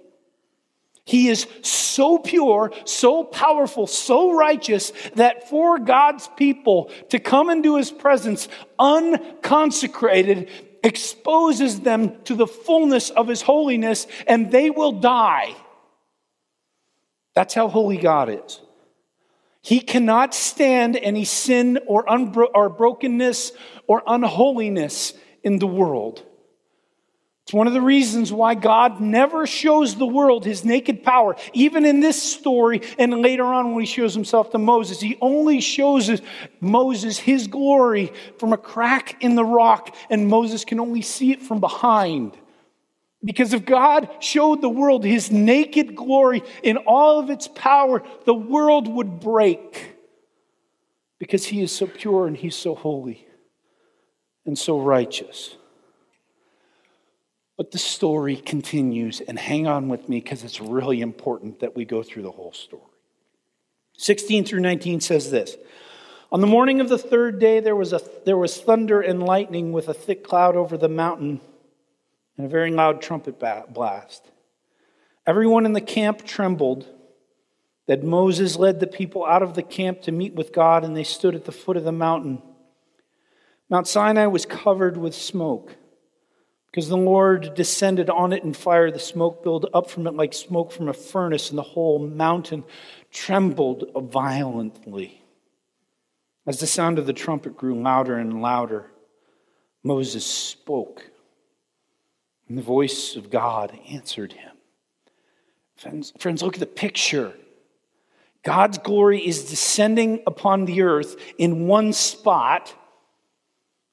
He 1.05 1.27
is 1.27 1.47
so 1.63 2.17
pure, 2.17 2.71
so 2.86 3.25
powerful, 3.25 3.88
so 3.88 4.33
righteous 4.33 4.93
that 5.15 5.49
for 5.49 5.77
God's 5.79 6.29
people 6.38 6.91
to 7.09 7.19
come 7.19 7.49
into 7.49 7.75
his 7.75 7.91
presence 7.91 8.47
unconsecrated 8.79 10.49
exposes 10.84 11.82
them 11.82 12.22
to 12.24 12.36
the 12.36 12.48
fullness 12.48 13.10
of 13.10 13.28
his 13.28 13.41
holiness 13.41 14.06
and 14.28 14.52
they 14.52 14.69
will 14.69 14.91
die. 14.91 15.56
That's 17.34 17.54
how 17.54 17.67
holy 17.67 17.98
God 17.98 18.30
is. 18.30 18.62
He 19.62 19.80
cannot 19.80 20.34
stand 20.34 20.98
any 20.98 21.24
sin 21.24 21.80
or, 21.88 22.06
unbro- 22.06 22.52
or 22.54 22.69
brokenness 22.69 23.54
or 23.88 24.04
unholiness 24.06 25.13
in 25.41 25.60
the 25.60 25.67
world. 25.67 26.26
It's 27.43 27.53
one 27.53 27.67
of 27.67 27.73
the 27.73 27.82
reasons 27.82 28.32
why 28.32 28.56
God 28.56 29.01
never 29.01 29.45
shows 29.45 29.95
the 29.95 30.06
world 30.06 30.45
his 30.45 30.63
naked 30.63 31.03
power. 31.03 31.36
Even 31.51 31.86
in 31.86 31.99
this 31.99 32.21
story, 32.21 32.82
and 32.97 33.21
later 33.21 33.43
on 33.43 33.73
when 33.73 33.84
he 33.84 33.91
shows 33.91 34.13
himself 34.13 34.51
to 34.51 34.58
Moses, 34.58 35.01
he 35.01 35.17
only 35.19 35.60
shows 35.60 36.21
Moses 36.62 37.19
his 37.19 37.47
glory 37.47 38.13
from 38.38 38.53
a 38.53 38.58
crack 38.58 39.21
in 39.21 39.36
the 39.36 39.43
rock, 39.43 39.93
and 40.10 40.29
Moses 40.29 40.63
can 40.63 40.79
only 40.79 41.01
see 41.01 41.32
it 41.32 41.41
from 41.41 41.60
behind. 41.60 42.38
Because 43.25 43.53
if 43.53 43.65
God 43.65 44.10
showed 44.19 44.62
the 44.62 44.69
world 44.69 45.03
his 45.03 45.29
naked 45.29 45.97
glory 45.97 46.43
in 46.62 46.77
all 46.77 47.19
of 47.19 47.29
its 47.29 47.49
power, 47.49 48.03
the 48.25 48.34
world 48.34 48.88
would 48.88 49.19
break. 49.19 49.95
Because 51.19 51.45
he 51.45 51.62
is 51.62 51.73
so 51.73 51.88
pure 51.88 52.25
and 52.25 52.38
he's 52.38 52.56
so 52.56 52.73
holy 52.73 53.27
and 54.45 54.58
so 54.58 54.79
righteous. 54.79 55.58
But 57.63 57.71
the 57.71 57.78
story 57.78 58.36
continues, 58.36 59.21
and 59.21 59.39
hang 59.39 59.67
on 59.67 59.88
with 59.88 60.10
me 60.10 60.19
because 60.19 60.43
it's 60.43 60.60
really 60.60 60.99
important 60.99 61.62
that 61.62 61.78
we 61.78 61.86
go 61.86 62.04
through 62.04 62.23
the 62.23 62.32
whole 62.32 62.52
story. 62.52 62.84
16 63.97 64.43
through 64.43 64.60
19 64.60 64.99
says 64.99 65.32
this 65.32 65.56
On 66.30 66.41
the 66.41 66.45
morning 66.45 66.82
of 66.82 66.89
the 66.89 66.97
third 66.97 67.39
day, 67.39 67.62
there 67.62 67.78
was, 67.78 67.93
a, 67.93 68.02
there 68.26 68.36
was 68.36 68.60
thunder 68.60 68.99
and 68.99 69.23
lightning 69.23 69.71
with 69.71 69.88
a 69.88 69.93
thick 69.93 70.26
cloud 70.26 70.58
over 70.58 70.76
the 70.76 70.89
mountain 70.89 71.39
and 72.36 72.47
a 72.47 72.49
very 72.49 72.69
loud 72.69 73.02
trumpet 73.02 73.39
blast. 73.39 74.30
Everyone 75.26 75.65
in 75.65 75.71
the 75.71 75.80
camp 75.80 76.26
trembled. 76.26 76.86
That 77.88 78.04
Moses 78.04 78.58
led 78.58 78.82
the 78.82 78.88
people 78.88 79.23
out 79.23 79.41
of 79.41 79.54
the 79.54 79.63
camp 79.63 80.02
to 80.02 80.12
meet 80.12 80.34
with 80.34 80.52
God, 80.52 80.84
and 80.84 80.97
they 80.97 81.06
stood 81.06 81.34
at 81.34 81.45
the 81.45 81.54
foot 81.54 81.78
of 81.78 81.86
the 81.86 81.93
mountain. 81.93 82.41
Mount 83.69 83.88
Sinai 83.88 84.26
was 84.26 84.45
covered 84.45 84.97
with 84.97 85.15
smoke. 85.15 85.78
Because 86.73 86.89
the 86.89 86.97
Lord 86.97 87.53
descended 87.53 88.09
on 88.09 88.33
it 88.33 88.43
in 88.43 88.51
fire, 88.51 88.89
the 88.89 88.97
smoke 88.97 89.43
billowed 89.43 89.69
up 89.75 89.91
from 89.91 90.07
it 90.07 90.15
like 90.15 90.33
smoke 90.33 90.71
from 90.71 90.89
a 90.89 90.93
furnace, 90.93 91.51
and 91.51 91.57
the 91.57 91.62
whole 91.62 91.99
mountain 91.99 92.63
trembled 93.12 93.91
violently. 93.95 95.23
As 96.47 96.59
the 96.59 96.65
sound 96.65 96.97
of 96.97 97.05
the 97.05 97.13
trumpet 97.13 97.55
grew 97.55 97.79
louder 97.79 98.17
and 98.17 98.41
louder, 98.41 98.89
Moses 99.83 100.25
spoke, 100.25 101.12
and 102.49 102.57
the 102.57 102.63
voice 102.63 103.15
of 103.15 103.29
God 103.29 103.77
answered 103.88 104.33
him. 104.33 104.55
Friends, 105.75 106.12
friends, 106.17 106.41
look 106.41 106.55
at 106.55 106.59
the 106.59 106.65
picture. 106.65 107.33
God's 108.41 108.79
glory 108.79 109.19
is 109.19 109.47
descending 109.47 110.23
upon 110.25 110.65
the 110.65 110.81
earth 110.81 111.17
in 111.38 111.67
one 111.67 111.93
spot, 111.93 112.73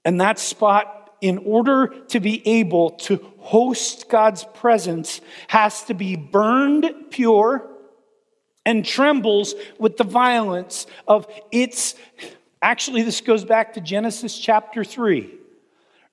and 0.03 0.19
that 0.23 0.39
spot 0.39 1.00
in 1.21 1.39
order 1.39 1.89
to 2.09 2.21
be 2.21 2.47
able 2.47 2.91
to 2.91 3.33
host 3.39 4.09
God's 4.09 4.45
presence, 4.45 5.21
has 5.49 5.85
to 5.85 5.95
be 5.95 6.17
burned 6.17 6.93
pure 7.11 7.69
and 8.65 8.85
trembles 8.85 9.55
with 9.79 9.97
the 9.97 10.05
violence 10.05 10.87
of 11.07 11.27
its. 11.51 11.95
Actually, 12.63 13.03
this 13.03 13.21
goes 13.21 13.45
back 13.45 13.75
to 13.75 13.81
Genesis 13.81 14.39
chapter 14.39 14.85
3. 14.85 15.31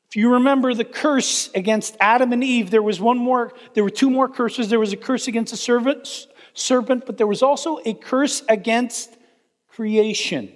If 0.10 0.16
you 0.16 0.34
remember 0.34 0.74
the 0.74 0.86
curse 0.86 1.50
against 1.54 1.98
Adam 2.00 2.32
and 2.32 2.44
Eve, 2.44 2.72
there 2.72 2.82
was 2.82 3.02
one 3.02 3.18
more, 3.18 3.52
there 3.74 3.84
were 3.84 3.90
two 3.90 4.10
more 4.10 4.30
curses. 4.30 4.70
There 4.70 4.80
was 4.80 4.94
a 4.94 4.98
curse 4.98 5.28
against 5.28 5.52
the 5.52 5.58
servant, 5.58 6.28
serpent, 6.54 7.06
but 7.06 7.18
there 7.18 7.28
was 7.28 7.44
also 7.44 7.80
a 7.86 7.94
curse 7.94 8.42
against 8.48 9.18
creation. 9.68 10.54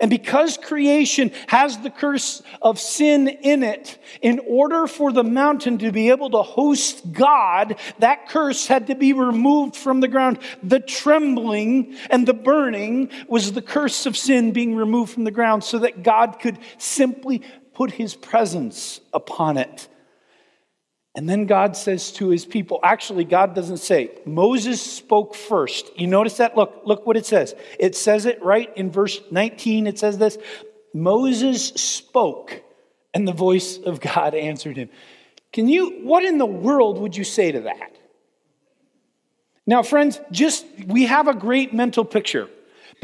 And 0.00 0.10
because 0.10 0.56
creation 0.56 1.30
has 1.48 1.78
the 1.78 1.90
curse 1.90 2.42
of 2.62 2.78
sin 2.78 3.28
in 3.28 3.62
it, 3.62 3.98
in 4.22 4.40
order 4.46 4.86
for 4.86 5.12
the 5.12 5.24
mountain 5.24 5.78
to 5.78 5.92
be 5.92 6.10
able 6.10 6.30
to 6.30 6.42
host 6.42 7.12
God, 7.12 7.76
that 7.98 8.28
curse 8.28 8.66
had 8.66 8.88
to 8.88 8.94
be 8.94 9.12
removed 9.12 9.76
from 9.76 10.00
the 10.00 10.08
ground. 10.08 10.38
The 10.62 10.80
trembling 10.80 11.96
and 12.10 12.26
the 12.26 12.34
burning 12.34 13.10
was 13.28 13.52
the 13.52 13.62
curse 13.62 14.06
of 14.06 14.16
sin 14.16 14.52
being 14.52 14.74
removed 14.74 15.12
from 15.12 15.24
the 15.24 15.30
ground 15.30 15.64
so 15.64 15.78
that 15.80 16.02
God 16.02 16.38
could 16.40 16.58
simply 16.78 17.42
put 17.74 17.90
his 17.92 18.14
presence 18.14 19.00
upon 19.12 19.56
it. 19.56 19.88
And 21.16 21.28
then 21.28 21.46
God 21.46 21.76
says 21.76 22.10
to 22.12 22.28
his 22.28 22.44
people, 22.44 22.80
actually, 22.82 23.24
God 23.24 23.54
doesn't 23.54 23.76
say, 23.76 24.10
Moses 24.26 24.82
spoke 24.82 25.34
first. 25.34 25.96
You 25.96 26.08
notice 26.08 26.38
that? 26.38 26.56
Look, 26.56 26.82
look 26.84 27.06
what 27.06 27.16
it 27.16 27.24
says. 27.24 27.54
It 27.78 27.94
says 27.94 28.26
it 28.26 28.42
right 28.42 28.76
in 28.76 28.90
verse 28.90 29.20
19. 29.30 29.86
It 29.86 29.98
says 29.98 30.18
this 30.18 30.38
Moses 30.92 31.68
spoke, 31.68 32.62
and 33.12 33.28
the 33.28 33.32
voice 33.32 33.78
of 33.78 34.00
God 34.00 34.34
answered 34.34 34.76
him. 34.76 34.88
Can 35.52 35.68
you, 35.68 36.00
what 36.02 36.24
in 36.24 36.38
the 36.38 36.46
world 36.46 36.98
would 36.98 37.16
you 37.16 37.22
say 37.22 37.52
to 37.52 37.60
that? 37.60 37.96
Now, 39.66 39.82
friends, 39.84 40.20
just, 40.32 40.66
we 40.86 41.06
have 41.06 41.28
a 41.28 41.34
great 41.34 41.72
mental 41.72 42.04
picture 42.04 42.48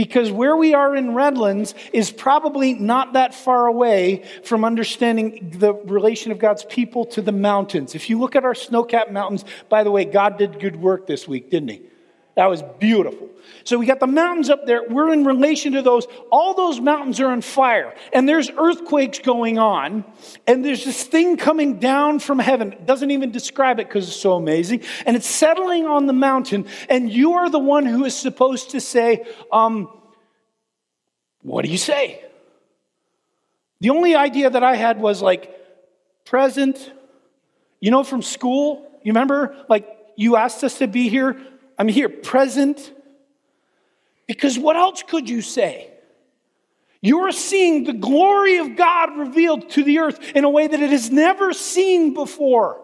because 0.00 0.32
where 0.32 0.56
we 0.56 0.72
are 0.72 0.96
in 0.96 1.14
Redlands 1.14 1.74
is 1.92 2.10
probably 2.10 2.72
not 2.72 3.12
that 3.12 3.34
far 3.34 3.66
away 3.66 4.24
from 4.42 4.64
understanding 4.64 5.52
the 5.58 5.74
relation 5.74 6.32
of 6.32 6.38
God's 6.38 6.64
people 6.64 7.04
to 7.04 7.20
the 7.20 7.32
mountains. 7.32 7.94
If 7.94 8.08
you 8.08 8.18
look 8.18 8.34
at 8.34 8.46
our 8.46 8.54
snow 8.54 8.82
capped 8.82 9.12
mountains, 9.12 9.44
by 9.68 9.84
the 9.84 9.90
way, 9.90 10.06
God 10.06 10.38
did 10.38 10.58
good 10.58 10.76
work 10.76 11.06
this 11.06 11.28
week, 11.28 11.50
didn't 11.50 11.68
He? 11.68 11.82
That 12.36 12.46
was 12.46 12.62
beautiful. 12.78 13.28
So 13.64 13.78
we 13.78 13.86
got 13.86 14.00
the 14.00 14.06
mountains 14.06 14.48
up 14.48 14.66
there. 14.66 14.82
We're 14.88 15.12
in 15.12 15.24
relation 15.24 15.72
to 15.72 15.82
those. 15.82 16.06
All 16.30 16.54
those 16.54 16.80
mountains 16.80 17.20
are 17.20 17.30
on 17.30 17.40
fire, 17.40 17.94
and 18.12 18.28
there's 18.28 18.50
earthquakes 18.50 19.18
going 19.18 19.58
on, 19.58 20.04
and 20.46 20.64
there's 20.64 20.84
this 20.84 21.04
thing 21.04 21.36
coming 21.36 21.78
down 21.78 22.20
from 22.20 22.38
heaven. 22.38 22.72
It 22.72 22.86
doesn't 22.86 23.10
even 23.10 23.30
describe 23.32 23.80
it 23.80 23.88
because 23.88 24.08
it's 24.08 24.16
so 24.16 24.34
amazing. 24.34 24.82
And 25.06 25.16
it's 25.16 25.26
settling 25.26 25.86
on 25.86 26.06
the 26.06 26.12
mountain, 26.12 26.66
and 26.88 27.12
you 27.12 27.34
are 27.34 27.50
the 27.50 27.58
one 27.58 27.84
who 27.84 28.04
is 28.04 28.16
supposed 28.16 28.70
to 28.70 28.80
say, 28.80 29.26
um, 29.52 29.90
What 31.42 31.64
do 31.64 31.70
you 31.70 31.78
say? 31.78 32.24
The 33.80 33.90
only 33.90 34.14
idea 34.14 34.50
that 34.50 34.62
I 34.62 34.76
had 34.76 35.00
was 35.00 35.22
like, 35.22 35.56
present, 36.24 36.92
you 37.80 37.90
know, 37.90 38.04
from 38.04 38.22
school. 38.22 38.86
You 39.02 39.12
remember? 39.12 39.56
Like, 39.68 39.88
you 40.16 40.36
asked 40.36 40.62
us 40.62 40.78
to 40.78 40.86
be 40.86 41.08
here. 41.08 41.40
I'm 41.80 41.88
here, 41.88 42.10
present. 42.10 42.92
Because 44.26 44.58
what 44.58 44.76
else 44.76 45.02
could 45.02 45.30
you 45.30 45.40
say? 45.40 45.90
You're 47.00 47.32
seeing 47.32 47.84
the 47.84 47.94
glory 47.94 48.58
of 48.58 48.76
God 48.76 49.16
revealed 49.16 49.70
to 49.70 49.82
the 49.82 50.00
earth 50.00 50.32
in 50.34 50.44
a 50.44 50.50
way 50.50 50.66
that 50.66 50.78
it 50.78 50.90
has 50.90 51.10
never 51.10 51.54
seen 51.54 52.12
before. 52.12 52.82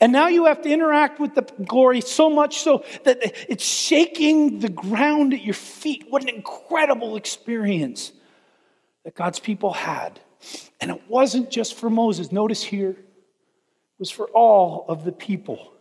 And 0.00 0.10
now 0.10 0.28
you 0.28 0.46
have 0.46 0.62
to 0.62 0.70
interact 0.70 1.20
with 1.20 1.34
the 1.34 1.42
glory 1.66 2.00
so 2.00 2.30
much 2.30 2.60
so 2.60 2.82
that 3.04 3.18
it's 3.46 3.62
shaking 3.62 4.60
the 4.60 4.70
ground 4.70 5.34
at 5.34 5.42
your 5.42 5.52
feet. 5.52 6.06
What 6.08 6.22
an 6.22 6.30
incredible 6.30 7.16
experience 7.16 8.10
that 9.04 9.14
God's 9.14 9.38
people 9.38 9.74
had. 9.74 10.18
And 10.80 10.90
it 10.90 11.02
wasn't 11.08 11.50
just 11.50 11.74
for 11.74 11.90
Moses. 11.90 12.32
Notice 12.32 12.62
here, 12.62 12.92
it 12.92 13.98
was 13.98 14.10
for 14.10 14.28
all 14.28 14.86
of 14.88 15.04
the 15.04 15.12
people. 15.12 15.73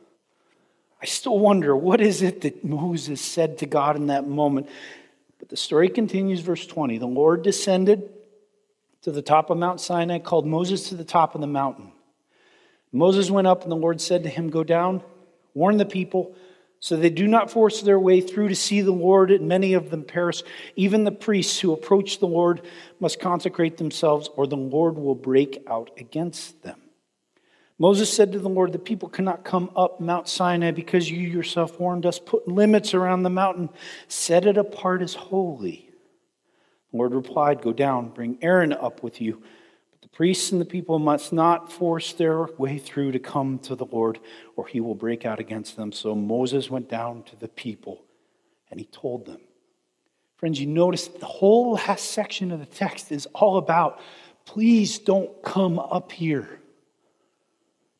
I 1.03 1.05
still 1.05 1.37
wonder 1.37 1.75
what 1.75 1.99
is 1.99 2.21
it 2.21 2.39
that 2.41 2.63
Moses 2.63 3.19
said 3.19 3.57
to 3.57 3.65
God 3.65 3.97
in 3.97 4.07
that 4.07 4.25
moment. 4.25 4.69
But 5.37 5.49
the 5.49 5.57
story 5.57 5.89
continues, 5.89 6.39
verse 6.39 6.65
20. 6.65 6.97
The 6.97 7.05
Lord 7.05 7.43
descended 7.43 8.09
to 9.01 9.11
the 9.11 9.21
top 9.21 9.49
of 9.49 9.57
Mount 9.57 9.81
Sinai, 9.81 10.19
called 10.19 10.47
Moses 10.47 10.87
to 10.87 10.95
the 10.95 11.03
top 11.03 11.35
of 11.35 11.41
the 11.41 11.47
mountain. 11.47 11.91
Moses 12.93 13.29
went 13.29 13.47
up, 13.47 13.63
and 13.63 13.71
the 13.71 13.75
Lord 13.75 13.99
said 13.99 14.23
to 14.23 14.29
him, 14.29 14.49
Go 14.49 14.63
down, 14.63 15.03
warn 15.53 15.75
the 15.75 15.85
people, 15.85 16.37
so 16.79 16.95
they 16.95 17.09
do 17.09 17.27
not 17.27 17.51
force 17.51 17.81
their 17.81 17.99
way 17.99 18.21
through 18.21 18.47
to 18.47 18.55
see 18.55 18.79
the 18.79 18.93
Lord, 18.93 19.29
and 19.29 19.45
many 19.45 19.73
of 19.73 19.89
them 19.89 20.05
perish. 20.05 20.41
Even 20.77 21.03
the 21.03 21.11
priests 21.11 21.59
who 21.59 21.73
approach 21.73 22.19
the 22.19 22.27
Lord 22.27 22.61
must 23.01 23.19
consecrate 23.19 23.75
themselves, 23.75 24.29
or 24.37 24.47
the 24.47 24.55
Lord 24.55 24.95
will 24.95 25.15
break 25.15 25.65
out 25.67 25.91
against 25.97 26.63
them. 26.63 26.77
Moses 27.79 28.11
said 28.13 28.31
to 28.31 28.39
the 28.39 28.49
Lord, 28.49 28.71
The 28.71 28.79
people 28.79 29.09
cannot 29.09 29.43
come 29.43 29.71
up 29.75 29.99
Mount 29.99 30.27
Sinai 30.27 30.71
because 30.71 31.09
you 31.09 31.19
yourself 31.19 31.79
warned 31.79 32.05
us. 32.05 32.19
Put 32.19 32.47
limits 32.47 32.93
around 32.93 33.23
the 33.23 33.29
mountain, 33.29 33.69
set 34.07 34.45
it 34.45 34.57
apart 34.57 35.01
as 35.01 35.15
holy. 35.15 35.89
The 36.91 36.97
Lord 36.97 37.13
replied, 37.13 37.61
Go 37.61 37.73
down, 37.73 38.09
bring 38.09 38.37
Aaron 38.41 38.73
up 38.73 39.01
with 39.01 39.19
you. 39.19 39.41
But 39.91 40.01
the 40.01 40.07
priests 40.09 40.51
and 40.51 40.61
the 40.61 40.65
people 40.65 40.99
must 40.99 41.33
not 41.33 41.71
force 41.71 42.13
their 42.13 42.43
way 42.57 42.77
through 42.77 43.13
to 43.13 43.19
come 43.19 43.57
to 43.59 43.75
the 43.75 43.85
Lord, 43.85 44.19
or 44.55 44.67
he 44.67 44.79
will 44.79 44.95
break 44.95 45.25
out 45.25 45.39
against 45.39 45.75
them. 45.75 45.91
So 45.91 46.13
Moses 46.13 46.69
went 46.69 46.89
down 46.89 47.23
to 47.23 47.35
the 47.35 47.47
people 47.47 48.03
and 48.69 48.79
he 48.79 48.85
told 48.87 49.25
them. 49.25 49.39
Friends, 50.37 50.59
you 50.59 50.67
notice 50.67 51.07
the 51.07 51.25
whole 51.25 51.73
last 51.73 52.11
section 52.11 52.51
of 52.51 52.59
the 52.59 52.65
text 52.65 53.11
is 53.11 53.25
all 53.27 53.57
about 53.57 53.99
please 54.45 54.99
don't 54.99 55.41
come 55.41 55.79
up 55.79 56.11
here. 56.11 56.59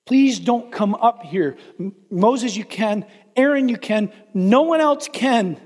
Please 0.05 0.39
don't 0.39 0.71
come 0.71 0.95
up 0.95 1.23
here. 1.23 1.57
Moses, 2.11 2.55
you 2.55 2.65
can. 2.65 3.05
Aaron, 3.35 3.69
you 3.69 3.77
can. 3.77 4.11
No 4.33 4.63
one 4.63 4.81
else 4.81 5.07
can. 5.07 5.59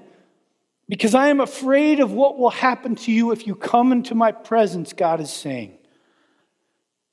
Because 0.88 1.16
I 1.16 1.28
am 1.28 1.42
afraid 1.42 2.00
of 2.00 2.12
what 2.12 2.38
will 2.38 2.50
happen 2.50 2.96
to 2.96 3.12
you 3.12 3.32
if 3.32 3.48
you 3.48 3.56
come 3.56 3.92
into 3.92 4.16
my 4.16 4.32
presence, 4.32 4.94
God 4.94 5.20
is 5.20 5.32
saying. 5.32 5.78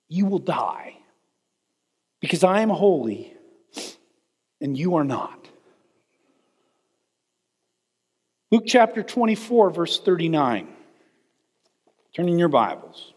You 0.09 0.27
will 0.27 0.39
die. 0.39 0.99
Because 2.21 2.45
I 2.45 2.61
am 2.61 2.69
holy 2.69 3.33
and 4.61 4.77
you 4.79 4.97
are 4.97 5.05
not. 5.05 5.49
Luke 8.51 8.65
chapter 8.67 9.03
24, 9.03 9.71
verse 9.71 9.99
39. 9.99 10.69
Turn 12.15 12.29
in 12.29 12.39
your 12.39 12.49
Bibles. 12.49 13.14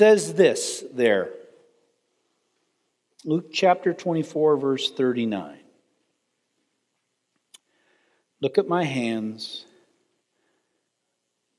Says 0.00 0.32
this 0.32 0.82
there. 0.94 1.28
Luke 3.22 3.52
chapter 3.52 3.92
24, 3.92 4.56
verse 4.56 4.90
39. 4.90 5.58
Look 8.40 8.56
at 8.56 8.66
my 8.66 8.84
hands. 8.84 9.66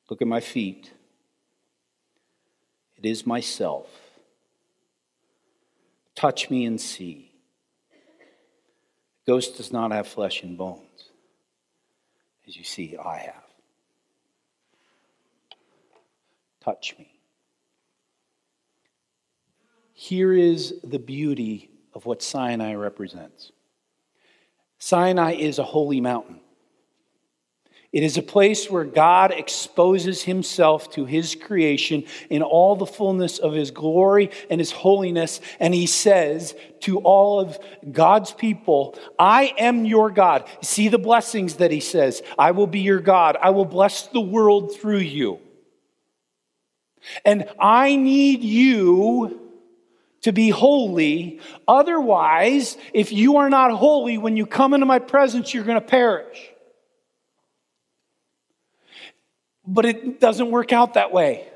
Look 0.09 0.23
at 0.23 0.27
my 0.27 0.39
feet. 0.39 0.91
It 2.97 3.05
is 3.05 3.27
myself. 3.27 3.87
Touch 6.15 6.49
me 6.49 6.65
and 6.65 6.81
see. 6.81 7.31
The 9.23 9.33
ghost 9.33 9.57
does 9.57 9.71
not 9.71 9.91
have 9.91 10.07
flesh 10.07 10.41
and 10.41 10.57
bones, 10.57 11.11
as 12.47 12.57
you 12.57 12.63
see, 12.63 12.97
I 12.97 13.17
have. 13.19 13.43
Touch 16.63 16.95
me. 16.97 17.20
Here 20.01 20.33
is 20.33 20.73
the 20.83 20.97
beauty 20.97 21.69
of 21.93 22.07
what 22.07 22.23
Sinai 22.23 22.73
represents 22.73 23.51
Sinai 24.79 25.33
is 25.33 25.59
a 25.59 25.63
holy 25.63 26.01
mountain. 26.01 26.39
It 27.93 28.01
is 28.01 28.17
a 28.17 28.23
place 28.23 28.67
where 28.67 28.83
God 28.83 29.29
exposes 29.29 30.23
himself 30.23 30.89
to 30.93 31.05
his 31.05 31.35
creation 31.35 32.05
in 32.31 32.41
all 32.41 32.75
the 32.75 32.87
fullness 32.87 33.37
of 33.37 33.53
his 33.53 33.69
glory 33.69 34.31
and 34.49 34.59
his 34.59 34.71
holiness. 34.71 35.39
And 35.59 35.71
he 35.71 35.85
says 35.85 36.55
to 36.79 36.97
all 37.01 37.39
of 37.39 37.59
God's 37.91 38.31
people, 38.31 38.97
I 39.19 39.53
am 39.59 39.85
your 39.85 40.09
God. 40.09 40.45
See 40.63 40.87
the 40.87 40.97
blessings 40.97 41.57
that 41.57 41.69
he 41.69 41.79
says. 41.79 42.23
I 42.39 42.51
will 42.51 42.65
be 42.65 42.79
your 42.79 43.01
God. 43.01 43.37
I 43.39 43.51
will 43.51 43.65
bless 43.65 44.07
the 44.07 44.19
world 44.19 44.75
through 44.75 44.97
you. 44.97 45.37
And 47.23 47.47
I 47.59 47.95
need 47.95 48.41
you 48.41 49.40
to 50.21 50.31
be 50.31 50.49
holy. 50.49 51.39
Otherwise, 51.67 52.77
if 52.93 53.11
you 53.11 53.37
are 53.37 53.49
not 53.49 53.71
holy, 53.71 54.17
when 54.17 54.37
you 54.37 54.45
come 54.45 54.73
into 54.73 54.85
my 54.85 54.99
presence, 54.99 55.53
you're 55.53 55.63
going 55.63 55.79
to 55.79 55.85
perish. 55.85 56.49
But 59.65 59.85
it 59.85 60.19
doesn't 60.19 60.51
work 60.51 60.73
out 60.73 60.95
that 60.95 61.11
way 61.11 61.47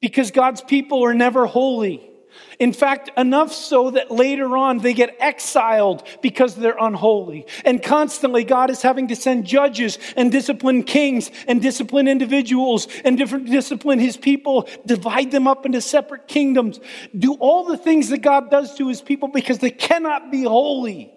because 0.00 0.30
God's 0.30 0.60
people 0.60 1.04
are 1.04 1.14
never 1.14 1.46
holy. 1.46 2.11
In 2.58 2.72
fact, 2.72 3.10
enough 3.16 3.52
so 3.52 3.90
that 3.90 4.10
later 4.10 4.56
on 4.56 4.78
they 4.78 4.94
get 4.94 5.16
exiled 5.18 6.02
because 6.20 6.54
they're 6.54 6.76
unholy. 6.78 7.46
And 7.64 7.82
constantly 7.82 8.44
God 8.44 8.70
is 8.70 8.82
having 8.82 9.08
to 9.08 9.16
send 9.16 9.44
judges 9.44 9.98
and 10.16 10.30
discipline 10.30 10.82
kings 10.82 11.30
and 11.48 11.60
discipline 11.60 12.08
individuals 12.08 12.88
and 13.04 13.18
different 13.18 13.46
discipline 13.46 13.98
his 13.98 14.16
people, 14.16 14.68
divide 14.86 15.30
them 15.30 15.46
up 15.46 15.66
into 15.66 15.80
separate 15.80 16.28
kingdoms, 16.28 16.80
do 17.18 17.34
all 17.34 17.64
the 17.64 17.76
things 17.76 18.10
that 18.10 18.18
God 18.18 18.50
does 18.50 18.76
to 18.76 18.88
his 18.88 19.00
people 19.00 19.28
because 19.28 19.58
they 19.58 19.70
cannot 19.70 20.30
be 20.30 20.42
holy. 20.42 21.12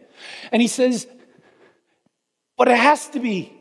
And 0.52 0.62
he 0.62 0.68
says, 0.68 1.08
but 2.58 2.68
it 2.68 2.78
has 2.78 3.10
to 3.10 3.20
be. 3.20 3.52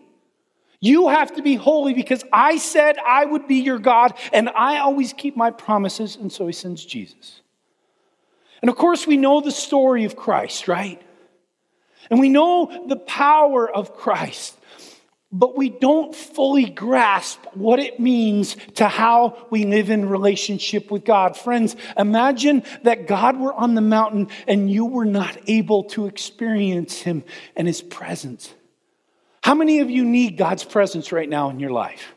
You 0.81 1.09
have 1.09 1.35
to 1.37 1.43
be 1.43 1.55
holy 1.55 1.95
because 1.95 2.25
I 2.33 2.59
said 2.59 2.99
I 2.99 3.25
would 3.25 3.49
be 3.49 3.57
your 3.57 3.79
God 3.79 4.13
and 4.33 4.51
I 4.51 4.79
always 4.79 5.13
keep 5.15 5.37
my 5.37 5.51
promises. 5.51 6.17
And 6.17 6.31
so 6.31 6.47
he 6.47 6.53
sends 6.53 6.85
Jesus. 6.85 7.41
And 8.65 8.71
of 8.71 8.77
course, 8.77 9.07
we 9.07 9.19
know 9.19 9.43
the 9.43 9.51
story 9.51 10.07
of 10.07 10.17
Christ, 10.17 10.69
right? 10.69 10.99
And 12.09 12.19
we 12.19 12.31
know 12.31 12.87
the 12.89 12.97
power 12.97 13.71
of 13.71 13.95
Christ, 13.95 14.59
but 15.31 15.55
we 15.55 15.69
don't 15.69 16.17
fully 16.17 16.71
grasp 16.71 17.41
what 17.53 17.79
it 17.79 18.01
means 18.01 18.57
to 18.77 18.89
how 18.89 19.47
we 19.51 19.67
live 19.67 19.91
in 19.91 20.09
relationship 20.09 20.91
with 20.91 21.05
God. 21.05 21.37
Friends, 21.37 21.77
imagine 21.99 22.63
that 22.85 23.07
God 23.07 23.39
were 23.39 23.53
on 23.53 23.75
the 23.75 23.83
mountain 23.83 24.29
and 24.49 24.71
you 24.71 24.87
were 24.87 25.05
not 25.05 25.37
able 25.47 25.85
to 25.91 26.07
experience 26.07 27.03
him 27.03 27.23
and 27.57 27.67
his 27.67 27.83
presence. 27.83 28.55
How 29.43 29.55
many 29.55 29.81
of 29.81 29.91
you 29.91 30.07
need 30.07 30.39
God's 30.39 30.65
presence 30.65 31.13
right 31.13 31.29
now 31.29 31.51
in 31.51 31.61
your 31.61 31.73
life? 31.73 32.15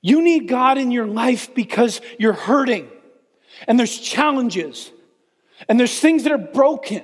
You 0.00 0.22
need 0.22 0.48
God 0.48 0.78
in 0.78 0.90
your 0.90 1.06
life 1.06 1.54
because 1.54 2.00
you're 2.18 2.32
hurting 2.32 2.88
and 3.68 3.78
there's 3.78 3.98
challenges 3.98 4.90
and 5.68 5.78
there's 5.78 5.98
things 5.98 6.24
that 6.24 6.32
are 6.32 6.38
broken 6.38 7.02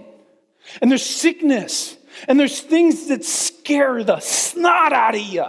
and 0.81 0.91
there's 0.91 1.05
sickness 1.05 1.97
and 2.27 2.39
there's 2.39 2.61
things 2.61 3.09
that 3.09 3.25
scare 3.25 4.03
the 4.03 4.21
snot 4.21 4.93
out 4.93 5.15
of 5.15 5.21
you. 5.21 5.47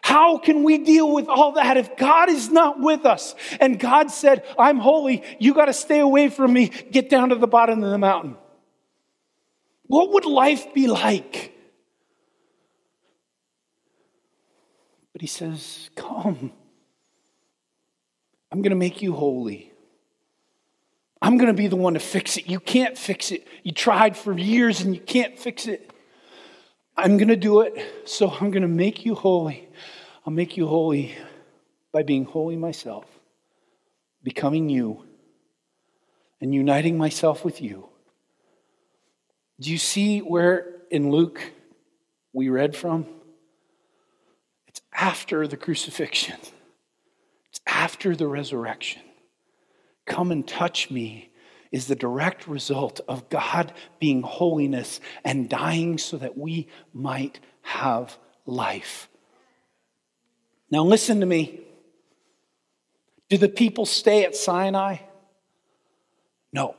How 0.00 0.38
can 0.38 0.64
we 0.64 0.78
deal 0.78 1.12
with 1.12 1.28
all 1.28 1.52
that 1.52 1.76
if 1.76 1.96
God 1.96 2.30
is 2.30 2.50
not 2.50 2.80
with 2.80 3.04
us? 3.04 3.34
And 3.60 3.78
God 3.78 4.10
said, 4.10 4.42
I'm 4.58 4.78
holy. 4.78 5.22
You 5.38 5.52
got 5.52 5.66
to 5.66 5.74
stay 5.74 5.98
away 5.98 6.30
from 6.30 6.52
me. 6.52 6.68
Get 6.68 7.10
down 7.10 7.28
to 7.28 7.34
the 7.34 7.46
bottom 7.46 7.82
of 7.82 7.90
the 7.90 7.98
mountain. 7.98 8.36
What 9.82 10.12
would 10.12 10.24
life 10.24 10.72
be 10.72 10.86
like? 10.86 11.52
But 15.12 15.20
he 15.20 15.26
says, 15.26 15.90
Come. 15.94 16.52
I'm 18.50 18.62
going 18.62 18.70
to 18.70 18.76
make 18.76 19.02
you 19.02 19.12
holy. 19.12 19.67
I'm 21.20 21.36
going 21.36 21.48
to 21.48 21.54
be 21.54 21.66
the 21.66 21.76
one 21.76 21.94
to 21.94 22.00
fix 22.00 22.36
it. 22.36 22.48
You 22.48 22.60
can't 22.60 22.96
fix 22.96 23.32
it. 23.32 23.46
You 23.62 23.72
tried 23.72 24.16
for 24.16 24.36
years 24.38 24.80
and 24.80 24.94
you 24.94 25.00
can't 25.00 25.38
fix 25.38 25.66
it. 25.66 25.92
I'm 26.96 27.16
going 27.16 27.28
to 27.28 27.36
do 27.36 27.60
it. 27.62 27.74
So 28.04 28.30
I'm 28.30 28.50
going 28.50 28.62
to 28.62 28.68
make 28.68 29.04
you 29.04 29.14
holy. 29.14 29.68
I'll 30.26 30.32
make 30.32 30.56
you 30.56 30.66
holy 30.66 31.14
by 31.92 32.02
being 32.02 32.24
holy 32.24 32.56
myself, 32.56 33.06
becoming 34.22 34.68
you, 34.68 35.04
and 36.40 36.54
uniting 36.54 36.98
myself 36.98 37.44
with 37.44 37.62
you. 37.62 37.88
Do 39.60 39.70
you 39.70 39.78
see 39.78 40.20
where 40.20 40.82
in 40.90 41.10
Luke 41.10 41.40
we 42.32 42.48
read 42.48 42.76
from? 42.76 43.06
It's 44.66 44.80
after 44.92 45.48
the 45.48 45.56
crucifixion, 45.56 46.36
it's 47.48 47.60
after 47.66 48.14
the 48.14 48.28
resurrection. 48.28 49.02
Come 50.08 50.32
and 50.32 50.46
touch 50.46 50.90
me 50.90 51.30
is 51.70 51.86
the 51.86 51.94
direct 51.94 52.48
result 52.48 53.00
of 53.08 53.28
God 53.28 53.72
being 54.00 54.22
holiness 54.22 55.00
and 55.24 55.48
dying 55.48 55.98
so 55.98 56.16
that 56.16 56.36
we 56.36 56.68
might 56.94 57.40
have 57.60 58.18
life. 58.46 59.08
Now, 60.70 60.82
listen 60.82 61.20
to 61.20 61.26
me. 61.26 61.60
Do 63.28 63.36
the 63.36 63.48
people 63.48 63.84
stay 63.84 64.24
at 64.24 64.34
Sinai? 64.34 64.96
No. 66.52 66.76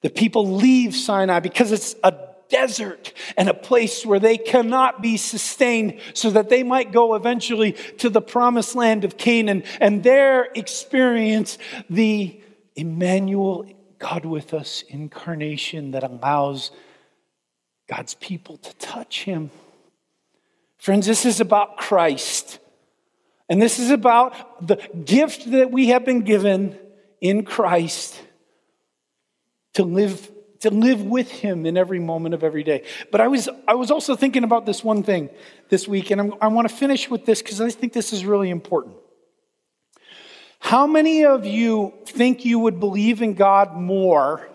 The 0.00 0.10
people 0.10 0.46
leave 0.46 0.96
Sinai 0.96 1.38
because 1.38 1.70
it's 1.70 1.94
a 2.02 2.12
desert 2.52 3.14
and 3.36 3.48
a 3.48 3.54
place 3.54 4.06
where 4.06 4.20
they 4.20 4.36
cannot 4.36 5.02
be 5.02 5.16
sustained 5.16 5.98
so 6.12 6.30
that 6.30 6.50
they 6.50 6.62
might 6.62 6.92
go 6.92 7.14
eventually 7.14 7.72
to 7.98 8.10
the 8.10 8.20
promised 8.20 8.76
land 8.76 9.04
of 9.04 9.16
Canaan 9.16 9.64
and 9.80 10.04
there 10.04 10.48
experience 10.54 11.58
the 11.88 12.38
Emmanuel, 12.76 13.64
God 13.98 14.24
with 14.26 14.54
us 14.54 14.84
incarnation 14.88 15.92
that 15.92 16.04
allows 16.04 16.70
God's 17.88 18.14
people 18.14 18.58
to 18.58 18.74
touch 18.76 19.24
him. 19.24 19.50
Friends, 20.78 21.06
this 21.06 21.24
is 21.24 21.40
about 21.40 21.78
Christ. 21.78 22.58
And 23.48 23.60
this 23.60 23.78
is 23.78 23.90
about 23.90 24.66
the 24.66 24.76
gift 25.04 25.50
that 25.50 25.70
we 25.70 25.88
have 25.88 26.04
been 26.04 26.22
given 26.22 26.78
in 27.20 27.44
Christ 27.44 28.20
to 29.74 29.84
live 29.84 30.30
to 30.62 30.70
live 30.70 31.02
with 31.02 31.30
him 31.30 31.66
in 31.66 31.76
every 31.76 31.98
moment 31.98 32.34
of 32.34 32.42
every 32.42 32.62
day. 32.62 32.84
But 33.10 33.20
I 33.20 33.28
was, 33.28 33.48
I 33.66 33.74
was 33.74 33.90
also 33.90 34.16
thinking 34.16 34.44
about 34.44 34.64
this 34.64 34.82
one 34.82 35.02
thing 35.02 35.28
this 35.68 35.86
week, 35.86 36.10
and 36.10 36.20
I'm, 36.20 36.34
i 36.40 36.48
want 36.48 36.68
to 36.68 36.74
finish 36.74 37.10
with 37.10 37.26
this 37.26 37.42
because 37.42 37.60
I 37.60 37.70
think 37.70 37.92
this 37.92 38.12
is 38.12 38.24
really 38.24 38.50
important. 38.50 38.96
How 40.60 40.86
many 40.86 41.24
of 41.24 41.44
you 41.44 41.92
think 42.06 42.44
you 42.44 42.60
would 42.60 42.78
believe 42.78 43.22
in 43.22 43.34
God 43.34 43.76
more 43.76 44.48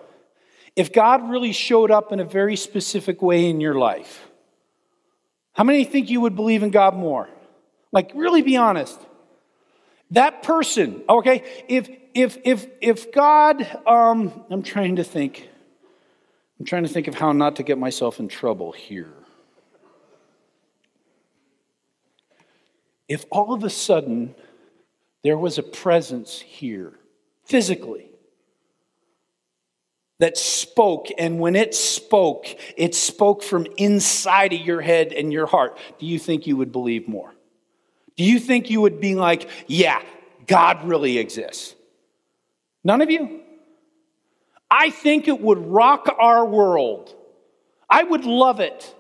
if 0.76 0.94
God 0.94 1.30
really 1.30 1.52
showed 1.52 1.92
up 1.92 2.14
in 2.14 2.22
a 2.22 2.26
very 2.26 2.56
specific 2.56 3.22
way 3.22 3.50
in 3.50 3.60
your 3.60 3.76
life? 3.76 4.26
How 5.52 5.66
many 5.66 5.84
think 5.84 6.10
you 6.10 6.22
would 6.22 6.36
believe 6.36 6.64
in 6.64 6.70
God 6.70 6.96
more? 6.96 7.28
Like, 7.92 8.12
really 8.16 8.42
be 8.42 8.56
honest. 8.56 8.98
That 10.12 10.44
person, 10.44 11.04
okay, 11.10 11.44
if 11.68 11.90
if 12.14 12.38
if 12.46 12.68
if 12.80 13.12
God, 13.12 13.68
um, 13.86 14.32
I'm 14.50 14.64
trying 14.64 14.96
to 14.96 15.04
think. 15.04 15.50
I'm 16.60 16.66
trying 16.66 16.84
to 16.84 16.90
think 16.90 17.08
of 17.08 17.16
how 17.16 17.32
not 17.32 17.58
to 17.58 17.64
get 17.64 17.78
myself 17.78 18.20
in 18.20 18.28
trouble 18.28 18.72
here. 18.72 19.14
If 23.08 23.26
all 23.32 23.54
of 23.54 23.64
a 23.64 23.70
sudden 23.70 24.36
there 25.24 25.38
was 25.38 25.58
a 25.58 25.64
presence 25.64 26.40
here, 26.40 26.94
physically, 27.46 28.06
that 30.20 30.38
spoke, 30.38 31.08
and 31.18 31.40
when 31.40 31.56
it 31.56 31.76
spoke, 31.76 32.48
it 32.76 32.96
spoke 32.96 33.44
from 33.44 33.68
inside 33.78 34.52
of 34.52 34.62
your 34.62 34.82
head 34.82 35.14
and 35.14 35.32
your 35.32 35.46
heart, 35.46 35.78
do 36.00 36.06
you 36.06 36.18
think 36.18 36.48
you 36.48 36.58
would 36.58 36.72
believe 36.72 37.08
more? 37.08 37.34
Do 38.16 38.24
you 38.24 38.40
think 38.40 38.72
you 38.72 38.82
would 38.82 39.00
be 39.00 39.14
like, 39.14 39.48
yeah, 39.68 40.02
God 40.48 40.84
really 40.86 41.20
exists? 41.20 41.76
None 42.84 43.02
of 43.02 43.12
you? 43.12 43.42
I 44.70 44.90
think 44.90 45.28
it 45.28 45.40
would 45.40 45.60
rock 45.60 46.14
our 46.20 46.46
world. 46.46 47.16
I 47.90 48.04
would 48.04 48.26
love 48.26 48.60
it. 48.60 48.94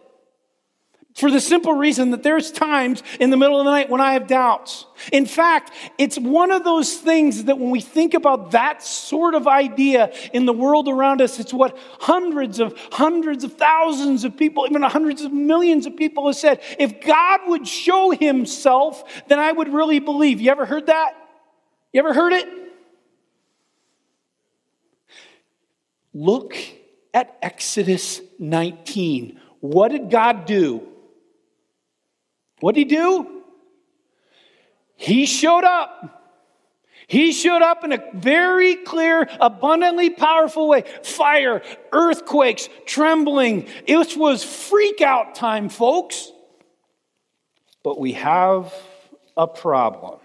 For 1.17 1.32
the 1.32 1.41
simple 1.41 1.73
reason 1.73 2.12
that 2.12 2.21
there's 2.21 2.51
times 2.51 3.01
in 3.19 3.32
the 3.32 3.38
middle 3.38 3.60
of 3.60 3.65
the 3.65 3.71
night 3.71 3.89
when 3.89 3.99
I 3.99 4.13
have 4.13 4.27
doubts. 4.27 4.86
In 5.12 5.25
fact, 5.25 5.71
it's 5.97 6.15
one 6.15 6.51
of 6.51 6.63
those 6.63 6.93
things 6.93 7.45
that 7.45 7.58
when 7.58 7.71
we 7.71 7.82
think 7.82 8.13
about 8.13 8.51
that 8.51 8.84
sort 8.84 9.34
of 9.34 9.47
idea 9.47 10.13
in 10.32 10.45
the 10.45 10.53
world 10.53 10.88
around 10.88 11.23
us, 11.23 11.39
it's 11.39 11.51
what 11.51 11.75
hundreds 11.99 12.60
of 12.60 12.77
hundreds 12.91 13.43
of 13.43 13.53
thousands 13.53 14.25
of 14.25 14.38
people, 14.38 14.67
even 14.69 14.84
hundreds 14.84 15.23
of 15.23 15.34
millions 15.34 15.88
of 15.88 15.97
people 15.97 16.27
have 16.27 16.36
said. 16.36 16.62
If 16.77 17.01
God 17.01 17.39
would 17.47 17.67
show 17.67 18.12
himself, 18.12 19.03
then 19.27 19.39
I 19.39 19.51
would 19.51 19.73
really 19.73 19.97
believe. 19.97 20.39
You 20.39 20.51
ever 20.51 20.67
heard 20.67 20.86
that? 20.86 21.15
You 21.93 21.99
ever 22.01 22.13
heard 22.13 22.34
it? 22.34 22.66
Look 26.17 26.58
at 27.13 27.38
Exodus 27.43 28.21
19. 28.39 29.39
What 29.60 29.89
did 29.89 30.10
God 30.10 30.47
do? 30.47 30.82
What 32.60 32.73
did 32.73 32.89
he 32.89 32.95
do? 32.95 33.43
He 34.95 35.27
showed 35.27 35.63
up. 35.63 36.23
He 37.06 37.34
showed 37.34 37.62
up 37.62 37.84
in 37.84 37.93
a 37.93 38.03
very 38.15 38.77
clear, 38.77 39.30
abundantly 39.39 40.10
powerful 40.10 40.67
way. 40.67 40.86
Fire, 41.03 41.62
earthquakes, 41.91 42.67
trembling. 42.88 43.67
It 43.86 44.17
was 44.17 44.43
freak 44.43 45.01
out 45.01 45.36
time, 45.36 45.69
folks. 45.69 46.32
But 47.84 47.99
we 47.99 48.13
have 48.13 48.73
a 49.38 49.45
problem. 49.45 50.19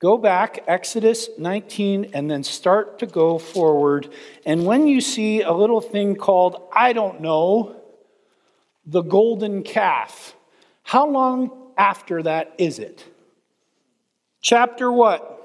Go 0.00 0.16
back, 0.16 0.64
Exodus 0.66 1.28
19, 1.36 2.12
and 2.14 2.30
then 2.30 2.42
start 2.42 2.98
to 3.00 3.06
go 3.06 3.38
forward. 3.38 4.10
And 4.46 4.64
when 4.64 4.86
you 4.86 5.02
see 5.02 5.42
a 5.42 5.52
little 5.52 5.82
thing 5.82 6.16
called, 6.16 6.68
I 6.74 6.94
don't 6.94 7.20
know, 7.20 7.76
the 8.86 9.02
golden 9.02 9.62
calf, 9.62 10.34
how 10.82 11.06
long 11.06 11.72
after 11.76 12.22
that 12.22 12.54
is 12.56 12.78
it? 12.78 13.04
Chapter 14.40 14.90
what? 14.90 15.36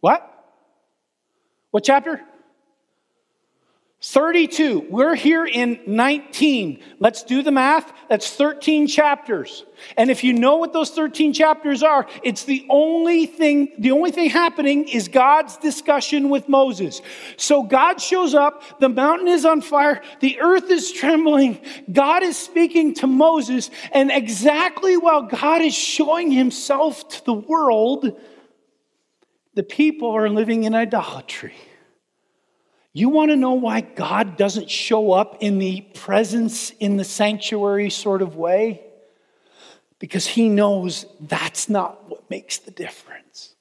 What? 0.00 0.26
What 1.70 1.84
chapter? 1.84 2.20
32. 4.02 4.86
We're 4.88 5.14
here 5.14 5.44
in 5.44 5.78
19. 5.86 6.82
Let's 7.00 7.22
do 7.22 7.42
the 7.42 7.50
math. 7.50 7.92
That's 8.08 8.34
13 8.34 8.86
chapters. 8.86 9.66
And 9.98 10.10
if 10.10 10.24
you 10.24 10.32
know 10.32 10.56
what 10.56 10.72
those 10.72 10.90
13 10.90 11.34
chapters 11.34 11.82
are, 11.82 12.06
it's 12.22 12.44
the 12.44 12.66
only 12.70 13.26
thing, 13.26 13.72
the 13.78 13.90
only 13.90 14.10
thing 14.10 14.30
happening 14.30 14.88
is 14.88 15.08
God's 15.08 15.58
discussion 15.58 16.30
with 16.30 16.48
Moses. 16.48 17.02
So 17.36 17.62
God 17.62 18.00
shows 18.00 18.34
up, 18.34 18.80
the 18.80 18.88
mountain 18.88 19.28
is 19.28 19.44
on 19.44 19.60
fire, 19.60 20.00
the 20.20 20.40
earth 20.40 20.70
is 20.70 20.90
trembling, 20.90 21.60
God 21.92 22.22
is 22.22 22.38
speaking 22.38 22.94
to 22.94 23.06
Moses, 23.06 23.70
and 23.92 24.10
exactly 24.10 24.96
while 24.96 25.22
God 25.22 25.60
is 25.60 25.74
showing 25.74 26.30
himself 26.30 27.06
to 27.10 27.24
the 27.26 27.34
world, 27.34 28.18
the 29.54 29.62
people 29.62 30.10
are 30.10 30.30
living 30.30 30.64
in 30.64 30.74
idolatry. 30.74 31.54
You 32.92 33.08
want 33.08 33.30
to 33.30 33.36
know 33.36 33.52
why 33.52 33.82
God 33.82 34.36
doesn't 34.36 34.70
show 34.70 35.12
up 35.12 35.36
in 35.40 35.58
the 35.58 35.82
presence 35.94 36.70
in 36.70 36.96
the 36.96 37.04
sanctuary 37.04 37.90
sort 37.90 38.20
of 38.20 38.36
way? 38.36 38.82
Because 40.00 40.26
he 40.26 40.48
knows 40.48 41.06
that's 41.20 41.68
not 41.68 42.08
what 42.08 42.28
makes 42.30 42.58
the 42.58 42.70
difference. 42.70 43.54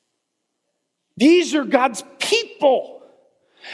These 1.17 1.53
are 1.53 1.65
God's 1.65 2.03
people. 2.17 3.03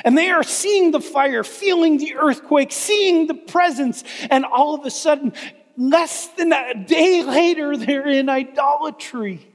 And 0.04 0.18
they 0.18 0.30
are 0.30 0.44
seeing 0.44 0.92
the 0.92 1.00
fire, 1.00 1.44
feeling 1.44 1.98
the 1.98 2.16
earthquake, 2.16 2.72
seeing 2.72 3.28
the 3.28 3.36
presence, 3.36 4.04
and 4.30 4.44
all 4.44 4.76
of 4.76 4.86
a 4.86 4.90
sudden, 4.90 5.32
less 5.78 6.28
than 6.30 6.52
a 6.52 6.74
day 6.74 7.24
later, 7.26 7.78
they're 7.78 8.08
in 8.08 8.28
idolatry. 8.28 9.55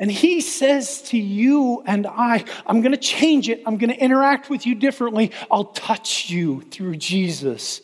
And 0.00 0.10
he 0.10 0.40
says 0.40 1.02
to 1.02 1.18
you 1.18 1.82
and 1.86 2.06
I, 2.06 2.46
I'm 2.66 2.80
going 2.80 2.92
to 2.92 2.98
change 2.98 3.50
it. 3.50 3.62
I'm 3.66 3.76
going 3.76 3.90
to 3.90 4.02
interact 4.02 4.48
with 4.48 4.66
you 4.66 4.74
differently. 4.74 5.30
I'll 5.50 5.66
touch 5.66 6.30
you 6.30 6.62
through 6.62 6.96
Jesus. 6.96 7.82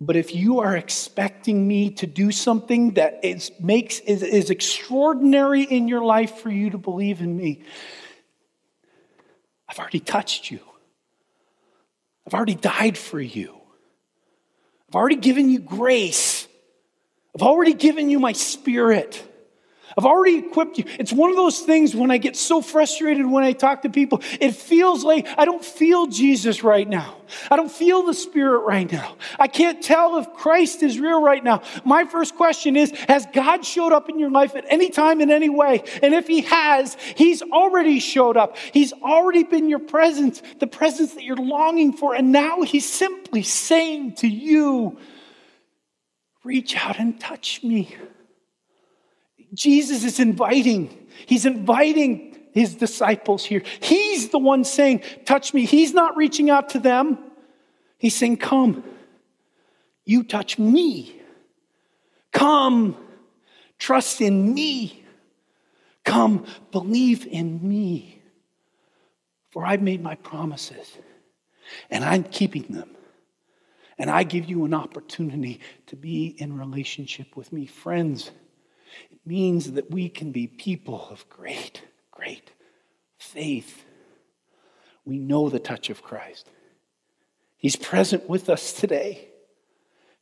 But 0.00 0.16
if 0.16 0.34
you 0.34 0.60
are 0.60 0.74
expecting 0.74 1.68
me 1.68 1.90
to 1.90 2.06
do 2.06 2.32
something 2.32 2.94
that 2.94 3.20
is, 3.22 3.52
makes, 3.60 4.00
is, 4.00 4.22
is 4.22 4.48
extraordinary 4.48 5.64
in 5.64 5.86
your 5.86 6.02
life 6.02 6.36
for 6.36 6.50
you 6.50 6.70
to 6.70 6.78
believe 6.78 7.20
in 7.20 7.36
me, 7.36 7.62
I've 9.68 9.78
already 9.78 10.00
touched 10.00 10.50
you. 10.50 10.60
I've 12.26 12.32
already 12.32 12.54
died 12.54 12.96
for 12.96 13.20
you. 13.20 13.54
I've 14.88 14.94
already 14.94 15.16
given 15.16 15.50
you 15.50 15.58
grace. 15.58 16.48
I've 17.34 17.42
already 17.42 17.74
given 17.74 18.08
you 18.08 18.18
my 18.18 18.32
spirit. 18.32 19.27
I've 19.98 20.06
already 20.06 20.38
equipped 20.38 20.78
you. 20.78 20.84
It's 21.00 21.12
one 21.12 21.28
of 21.28 21.34
those 21.34 21.58
things 21.58 21.92
when 21.92 22.12
I 22.12 22.18
get 22.18 22.36
so 22.36 22.60
frustrated 22.60 23.26
when 23.26 23.42
I 23.42 23.50
talk 23.50 23.82
to 23.82 23.90
people, 23.90 24.22
it 24.40 24.52
feels 24.54 25.02
like 25.02 25.26
I 25.36 25.44
don't 25.44 25.64
feel 25.64 26.06
Jesus 26.06 26.62
right 26.62 26.88
now. 26.88 27.16
I 27.50 27.56
don't 27.56 27.70
feel 27.70 28.04
the 28.04 28.14
Spirit 28.14 28.60
right 28.60 28.90
now. 28.90 29.16
I 29.40 29.48
can't 29.48 29.82
tell 29.82 30.18
if 30.18 30.32
Christ 30.34 30.84
is 30.84 31.00
real 31.00 31.20
right 31.20 31.42
now. 31.42 31.62
My 31.84 32.04
first 32.04 32.36
question 32.36 32.76
is 32.76 32.92
Has 33.08 33.26
God 33.32 33.64
showed 33.64 33.92
up 33.92 34.08
in 34.08 34.20
your 34.20 34.30
life 34.30 34.54
at 34.54 34.64
any 34.68 34.90
time 34.90 35.20
in 35.20 35.32
any 35.32 35.48
way? 35.48 35.82
And 36.00 36.14
if 36.14 36.28
He 36.28 36.42
has, 36.42 36.96
He's 37.16 37.42
already 37.42 37.98
showed 37.98 38.36
up. 38.36 38.56
He's 38.56 38.92
already 38.92 39.42
been 39.42 39.68
your 39.68 39.80
presence, 39.80 40.44
the 40.60 40.68
presence 40.68 41.14
that 41.14 41.24
you're 41.24 41.34
longing 41.34 41.92
for. 41.92 42.14
And 42.14 42.30
now 42.30 42.62
He's 42.62 42.88
simply 42.88 43.42
saying 43.42 44.14
to 44.18 44.28
you, 44.28 44.96
Reach 46.44 46.76
out 46.76 47.00
and 47.00 47.18
touch 47.18 47.64
me. 47.64 47.96
Jesus 49.54 50.04
is 50.04 50.20
inviting. 50.20 51.06
He's 51.26 51.46
inviting 51.46 52.38
his 52.52 52.74
disciples 52.74 53.44
here. 53.44 53.62
He's 53.80 54.28
the 54.30 54.38
one 54.38 54.64
saying, 54.64 55.02
Touch 55.24 55.54
me. 55.54 55.64
He's 55.64 55.94
not 55.94 56.16
reaching 56.16 56.50
out 56.50 56.70
to 56.70 56.78
them. 56.78 57.18
He's 57.98 58.16
saying, 58.16 58.38
Come, 58.38 58.84
you 60.04 60.22
touch 60.22 60.58
me. 60.58 61.20
Come, 62.32 62.96
trust 63.78 64.20
in 64.20 64.54
me. 64.54 65.04
Come, 66.04 66.46
believe 66.72 67.26
in 67.26 67.66
me. 67.66 68.22
For 69.50 69.66
I've 69.66 69.82
made 69.82 70.02
my 70.02 70.14
promises 70.14 70.96
and 71.90 72.04
I'm 72.04 72.24
keeping 72.24 72.62
them. 72.68 72.90
And 73.98 74.10
I 74.10 74.22
give 74.22 74.48
you 74.48 74.64
an 74.64 74.74
opportunity 74.74 75.60
to 75.86 75.96
be 75.96 76.26
in 76.38 76.56
relationship 76.56 77.36
with 77.36 77.52
me. 77.52 77.66
Friends, 77.66 78.30
means 79.28 79.72
that 79.72 79.90
we 79.90 80.08
can 80.08 80.32
be 80.32 80.46
people 80.46 81.06
of 81.10 81.28
great, 81.28 81.82
great 82.10 82.50
faith. 83.18 83.84
We 85.04 85.18
know 85.18 85.48
the 85.48 85.60
touch 85.60 85.90
of 85.90 86.02
Christ. 86.02 86.48
He's 87.56 87.76
present 87.76 88.28
with 88.28 88.48
us 88.48 88.72
today. 88.72 89.28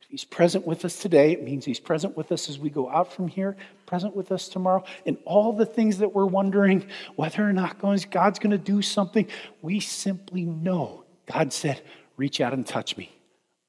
If 0.01 0.09
he's 0.09 0.25
present 0.25 0.65
with 0.65 0.85
us 0.85 0.99
today, 0.99 1.31
it 1.31 1.43
means 1.43 1.65
he's 1.65 1.79
present 1.79 2.17
with 2.17 2.31
us 2.31 2.49
as 2.49 2.59
we 2.59 2.69
go 2.69 2.89
out 2.89 3.11
from 3.11 3.27
here, 3.27 3.57
present 3.85 4.15
with 4.15 4.31
us 4.31 4.47
tomorrow. 4.47 4.83
And 5.05 5.17
all 5.25 5.53
the 5.53 5.65
things 5.65 5.99
that 5.99 6.13
we're 6.13 6.25
wondering 6.25 6.87
whether 7.15 7.47
or 7.47 7.53
not 7.53 7.79
God's 7.79 8.39
going 8.39 8.51
to 8.51 8.57
do 8.57 8.81
something, 8.81 9.27
we 9.61 9.79
simply 9.79 10.45
know. 10.45 11.03
God 11.31 11.53
said, 11.53 11.81
Reach 12.15 12.41
out 12.41 12.53
and 12.53 12.65
touch 12.65 12.97
me. 12.97 13.11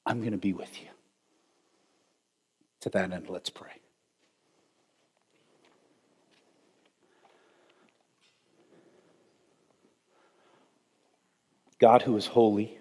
I'm 0.06 0.20
going 0.20 0.32
to 0.32 0.38
be 0.38 0.54
with 0.54 0.80
you. 0.80 0.88
To 2.80 2.90
that 2.90 3.12
end, 3.12 3.28
let's 3.28 3.50
pray. 3.50 3.77
God 11.78 12.02
who 12.02 12.16
is 12.16 12.26
holy, 12.26 12.76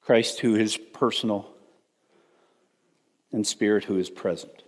Christ 0.00 0.40
who 0.40 0.54
is 0.56 0.76
personal, 0.76 1.48
and 3.32 3.46
Spirit 3.46 3.84
who 3.84 3.98
is 3.98 4.10
present. 4.10 4.62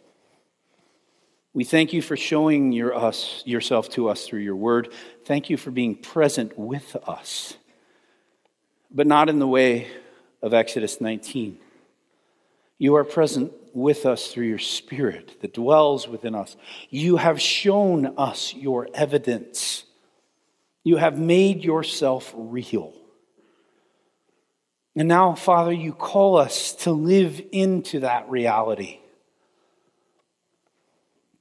We 1.55 1.65
thank 1.65 1.93
you 1.93 2.03
for 2.03 2.17
showing 2.17 2.73
your 2.73 2.95
us, 2.95 3.43
yourself 3.47 3.89
to 3.91 4.09
us 4.09 4.27
through 4.27 4.41
your 4.41 4.57
word. 4.57 4.93
Thank 5.25 5.51
you 5.51 5.57
for 5.57 5.71
being 5.71 5.97
present 5.97 6.57
with 6.59 6.95
us, 7.07 7.57
but 8.91 9.07
not 9.07 9.29
in 9.29 9.39
the 9.39 9.47
way 9.47 9.89
of 10.43 10.55
Exodus 10.55 11.01
19. 11.01 11.59
You 12.79 12.95
are 12.95 13.05
present 13.05 13.53
with 13.75 14.07
us 14.07 14.29
through 14.29 14.47
your 14.47 14.59
Spirit 14.59 15.41
that 15.41 15.55
dwells 15.55 16.07
within 16.07 16.35
us. 16.35 16.57
You 16.91 17.17
have 17.17 17.41
shown 17.41 18.15
us 18.17 18.55
your 18.55 18.89
evidence 18.95 19.85
you 20.89 20.97
have 20.97 21.19
made 21.19 21.63
yourself 21.63 22.33
real. 22.35 22.95
And 24.97 25.07
now, 25.07 25.35
Father, 25.35 25.71
you 25.71 25.93
call 25.93 26.39
us 26.39 26.73
to 26.77 26.93
live 26.93 27.43
into 27.53 28.01
that 28.01 28.31
reality. 28.31 29.01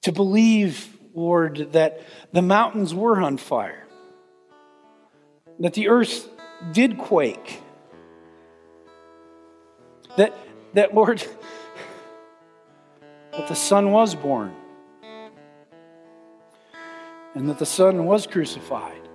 To 0.02 0.12
believe, 0.12 0.90
Lord, 1.14 1.72
that 1.72 2.02
the 2.34 2.42
mountains 2.42 2.94
were 2.94 3.22
on 3.22 3.38
fire, 3.38 3.88
that 5.60 5.76
the 5.76 5.88
earth 5.88 6.28
did 6.74 6.98
quake, 6.98 7.62
that, 10.18 10.38
that 10.74 10.94
Lord, 10.94 11.26
that 13.32 13.48
the 13.48 13.56
Son 13.56 13.94
was 13.94 14.14
born, 14.14 14.54
and 17.34 17.48
that 17.48 17.60
the 17.60 17.66
Son 17.66 18.06
was 18.06 18.28
crucified 18.28 19.07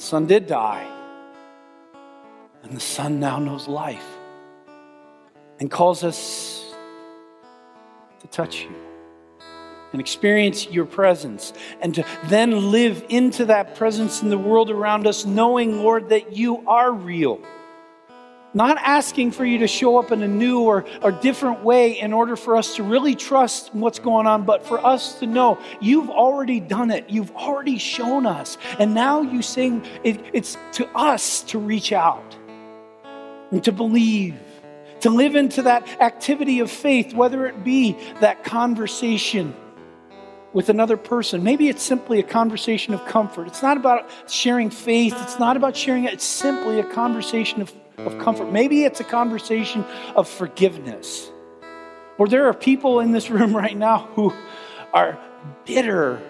the 0.00 0.06
Son 0.06 0.26
did 0.26 0.46
die. 0.46 0.88
And 2.62 2.72
the 2.72 2.80
Son 2.80 3.20
now 3.20 3.38
knows 3.38 3.68
life 3.68 4.06
and 5.58 5.70
calls 5.70 6.04
us 6.04 6.64
to 8.20 8.26
touch 8.28 8.62
you 8.62 8.74
and 9.92 10.00
experience 10.00 10.66
your 10.68 10.86
presence, 10.86 11.52
and 11.82 11.94
to 11.96 12.06
then 12.26 12.70
live 12.70 13.04
into 13.10 13.44
that 13.44 13.74
presence 13.74 14.22
in 14.22 14.30
the 14.30 14.38
world 14.38 14.70
around 14.70 15.06
us, 15.06 15.26
knowing, 15.26 15.82
Lord, 15.82 16.08
that 16.10 16.34
you 16.34 16.66
are 16.66 16.92
real. 16.92 17.40
Not 18.52 18.78
asking 18.78 19.30
for 19.30 19.44
you 19.44 19.58
to 19.58 19.68
show 19.68 19.98
up 19.98 20.10
in 20.10 20.22
a 20.22 20.28
new 20.28 20.62
or, 20.62 20.84
or 21.02 21.12
different 21.12 21.62
way 21.62 22.00
in 22.00 22.12
order 22.12 22.34
for 22.34 22.56
us 22.56 22.76
to 22.76 22.82
really 22.82 23.14
trust 23.14 23.72
what's 23.74 24.00
going 24.00 24.26
on, 24.26 24.44
but 24.44 24.66
for 24.66 24.84
us 24.84 25.20
to 25.20 25.26
know 25.26 25.58
you've 25.80 26.10
already 26.10 26.58
done 26.58 26.90
it. 26.90 27.08
You've 27.08 27.30
already 27.30 27.78
shown 27.78 28.26
us. 28.26 28.58
And 28.80 28.92
now 28.92 29.22
you 29.22 29.42
sing, 29.42 29.84
it, 30.02 30.20
it's 30.32 30.56
to 30.72 30.88
us 30.96 31.42
to 31.44 31.58
reach 31.60 31.92
out 31.92 32.36
and 33.52 33.62
to 33.64 33.72
believe, 33.72 34.36
to 35.00 35.10
live 35.10 35.36
into 35.36 35.62
that 35.62 35.86
activity 36.00 36.58
of 36.58 36.72
faith, 36.72 37.14
whether 37.14 37.46
it 37.46 37.62
be 37.62 37.96
that 38.20 38.42
conversation 38.42 39.54
with 40.52 40.68
another 40.68 40.96
person. 40.96 41.44
Maybe 41.44 41.68
it's 41.68 41.82
simply 41.82 42.18
a 42.18 42.24
conversation 42.24 42.94
of 42.94 43.04
comfort. 43.06 43.46
It's 43.46 43.62
not 43.62 43.76
about 43.76 44.10
sharing 44.28 44.70
faith, 44.70 45.14
it's 45.18 45.38
not 45.38 45.56
about 45.56 45.76
sharing 45.76 46.04
it, 46.04 46.14
it's 46.14 46.24
simply 46.24 46.80
a 46.80 46.84
conversation 46.84 47.62
of 47.62 47.72
of 48.06 48.18
comfort. 48.18 48.50
Maybe 48.52 48.84
it's 48.84 49.00
a 49.00 49.04
conversation 49.04 49.84
of 50.14 50.28
forgiveness. 50.28 51.30
Or 52.18 52.28
there 52.28 52.46
are 52.46 52.54
people 52.54 53.00
in 53.00 53.12
this 53.12 53.30
room 53.36 53.56
right 53.56 53.76
now 53.76 54.08
who 54.14 54.32
are 54.92 55.18
bitter 55.64 56.20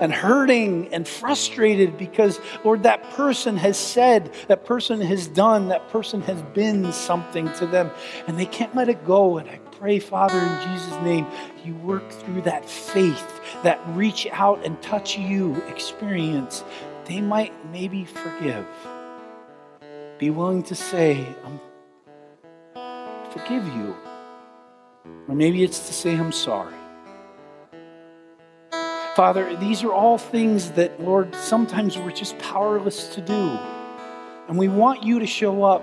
and 0.00 0.12
hurting 0.12 0.92
and 0.94 1.06
frustrated 1.06 1.98
because, 1.98 2.40
Lord, 2.64 2.84
that 2.84 3.10
person 3.10 3.58
has 3.58 3.78
said, 3.78 4.32
that 4.48 4.64
person 4.64 5.00
has 5.02 5.28
done, 5.28 5.68
that 5.68 5.90
person 5.90 6.22
has 6.22 6.42
been 6.54 6.90
something 6.92 7.52
to 7.54 7.66
them, 7.66 7.90
and 8.26 8.38
they 8.38 8.46
can't 8.46 8.74
let 8.74 8.88
it 8.88 9.04
go. 9.04 9.36
And 9.36 9.48
I 9.48 9.58
pray, 9.72 9.98
Father, 9.98 10.38
in 10.38 10.72
Jesus' 10.72 11.02
name, 11.02 11.26
you 11.64 11.74
work 11.76 12.10
through 12.10 12.40
that 12.42 12.68
faith, 12.68 13.40
that 13.62 13.78
reach 13.88 14.26
out 14.32 14.64
and 14.64 14.80
touch 14.80 15.18
you 15.18 15.62
experience. 15.68 16.64
They 17.04 17.20
might 17.20 17.52
maybe 17.70 18.06
forgive 18.06 18.66
be 20.20 20.28
willing 20.28 20.62
to 20.62 20.74
say, 20.74 21.26
I 22.76 23.26
forgive 23.30 23.66
you. 23.68 23.96
Or 25.26 25.34
maybe 25.34 25.64
it's 25.64 25.86
to 25.86 25.94
say, 25.94 26.14
I'm 26.14 26.30
sorry. 26.30 26.74
Father, 29.16 29.56
these 29.56 29.82
are 29.82 29.92
all 29.94 30.18
things 30.18 30.72
that, 30.72 31.00
Lord, 31.02 31.34
sometimes 31.34 31.96
we're 31.96 32.12
just 32.12 32.38
powerless 32.38 33.08
to 33.14 33.22
do. 33.22 33.58
And 34.46 34.58
we 34.58 34.68
want 34.68 35.02
you 35.02 35.20
to 35.20 35.26
show 35.26 35.64
up. 35.64 35.82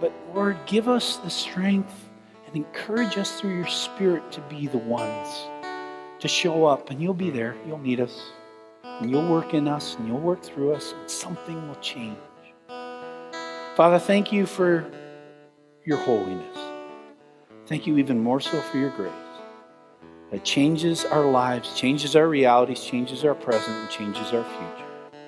But, 0.00 0.12
Lord, 0.34 0.58
give 0.66 0.88
us 0.88 1.18
the 1.18 1.30
strength 1.30 2.08
and 2.48 2.56
encourage 2.56 3.16
us 3.16 3.40
through 3.40 3.54
your 3.54 3.68
Spirit 3.68 4.32
to 4.32 4.40
be 4.42 4.66
the 4.66 4.78
ones 4.78 5.28
to 6.18 6.26
show 6.26 6.66
up. 6.66 6.90
And 6.90 7.00
you'll 7.00 7.14
be 7.14 7.30
there. 7.30 7.54
You'll 7.68 7.78
meet 7.78 8.00
us. 8.00 8.32
And 8.82 9.08
you'll 9.12 9.30
work 9.30 9.54
in 9.54 9.68
us 9.68 9.94
and 9.96 10.08
you'll 10.08 10.18
work 10.18 10.42
through 10.42 10.72
us. 10.72 10.92
And 10.92 11.08
something 11.08 11.68
will 11.68 11.76
change. 11.76 12.18
Father, 13.76 13.98
thank 13.98 14.32
you 14.32 14.46
for 14.46 14.90
your 15.84 15.98
holiness. 15.98 16.56
Thank 17.66 17.86
you 17.86 17.98
even 17.98 18.18
more 18.18 18.40
so 18.40 18.58
for 18.62 18.78
your 18.78 18.88
grace. 18.88 19.12
That 20.30 20.44
changes 20.44 21.04
our 21.04 21.30
lives, 21.30 21.78
changes 21.78 22.16
our 22.16 22.26
realities, 22.26 22.82
changes 22.82 23.22
our 23.22 23.34
present, 23.34 23.76
and 23.76 23.90
changes 23.90 24.32
our 24.32 24.44
future. 24.44 25.20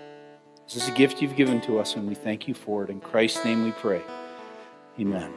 This 0.64 0.76
is 0.76 0.88
a 0.88 0.92
gift 0.92 1.20
you've 1.20 1.36
given 1.36 1.60
to 1.60 1.78
us, 1.78 1.94
and 1.94 2.08
we 2.08 2.14
thank 2.14 2.48
you 2.48 2.54
for 2.54 2.84
it. 2.84 2.88
In 2.88 3.00
Christ's 3.00 3.44
name 3.44 3.64
we 3.64 3.72
pray. 3.72 4.00
Amen. 4.98 5.30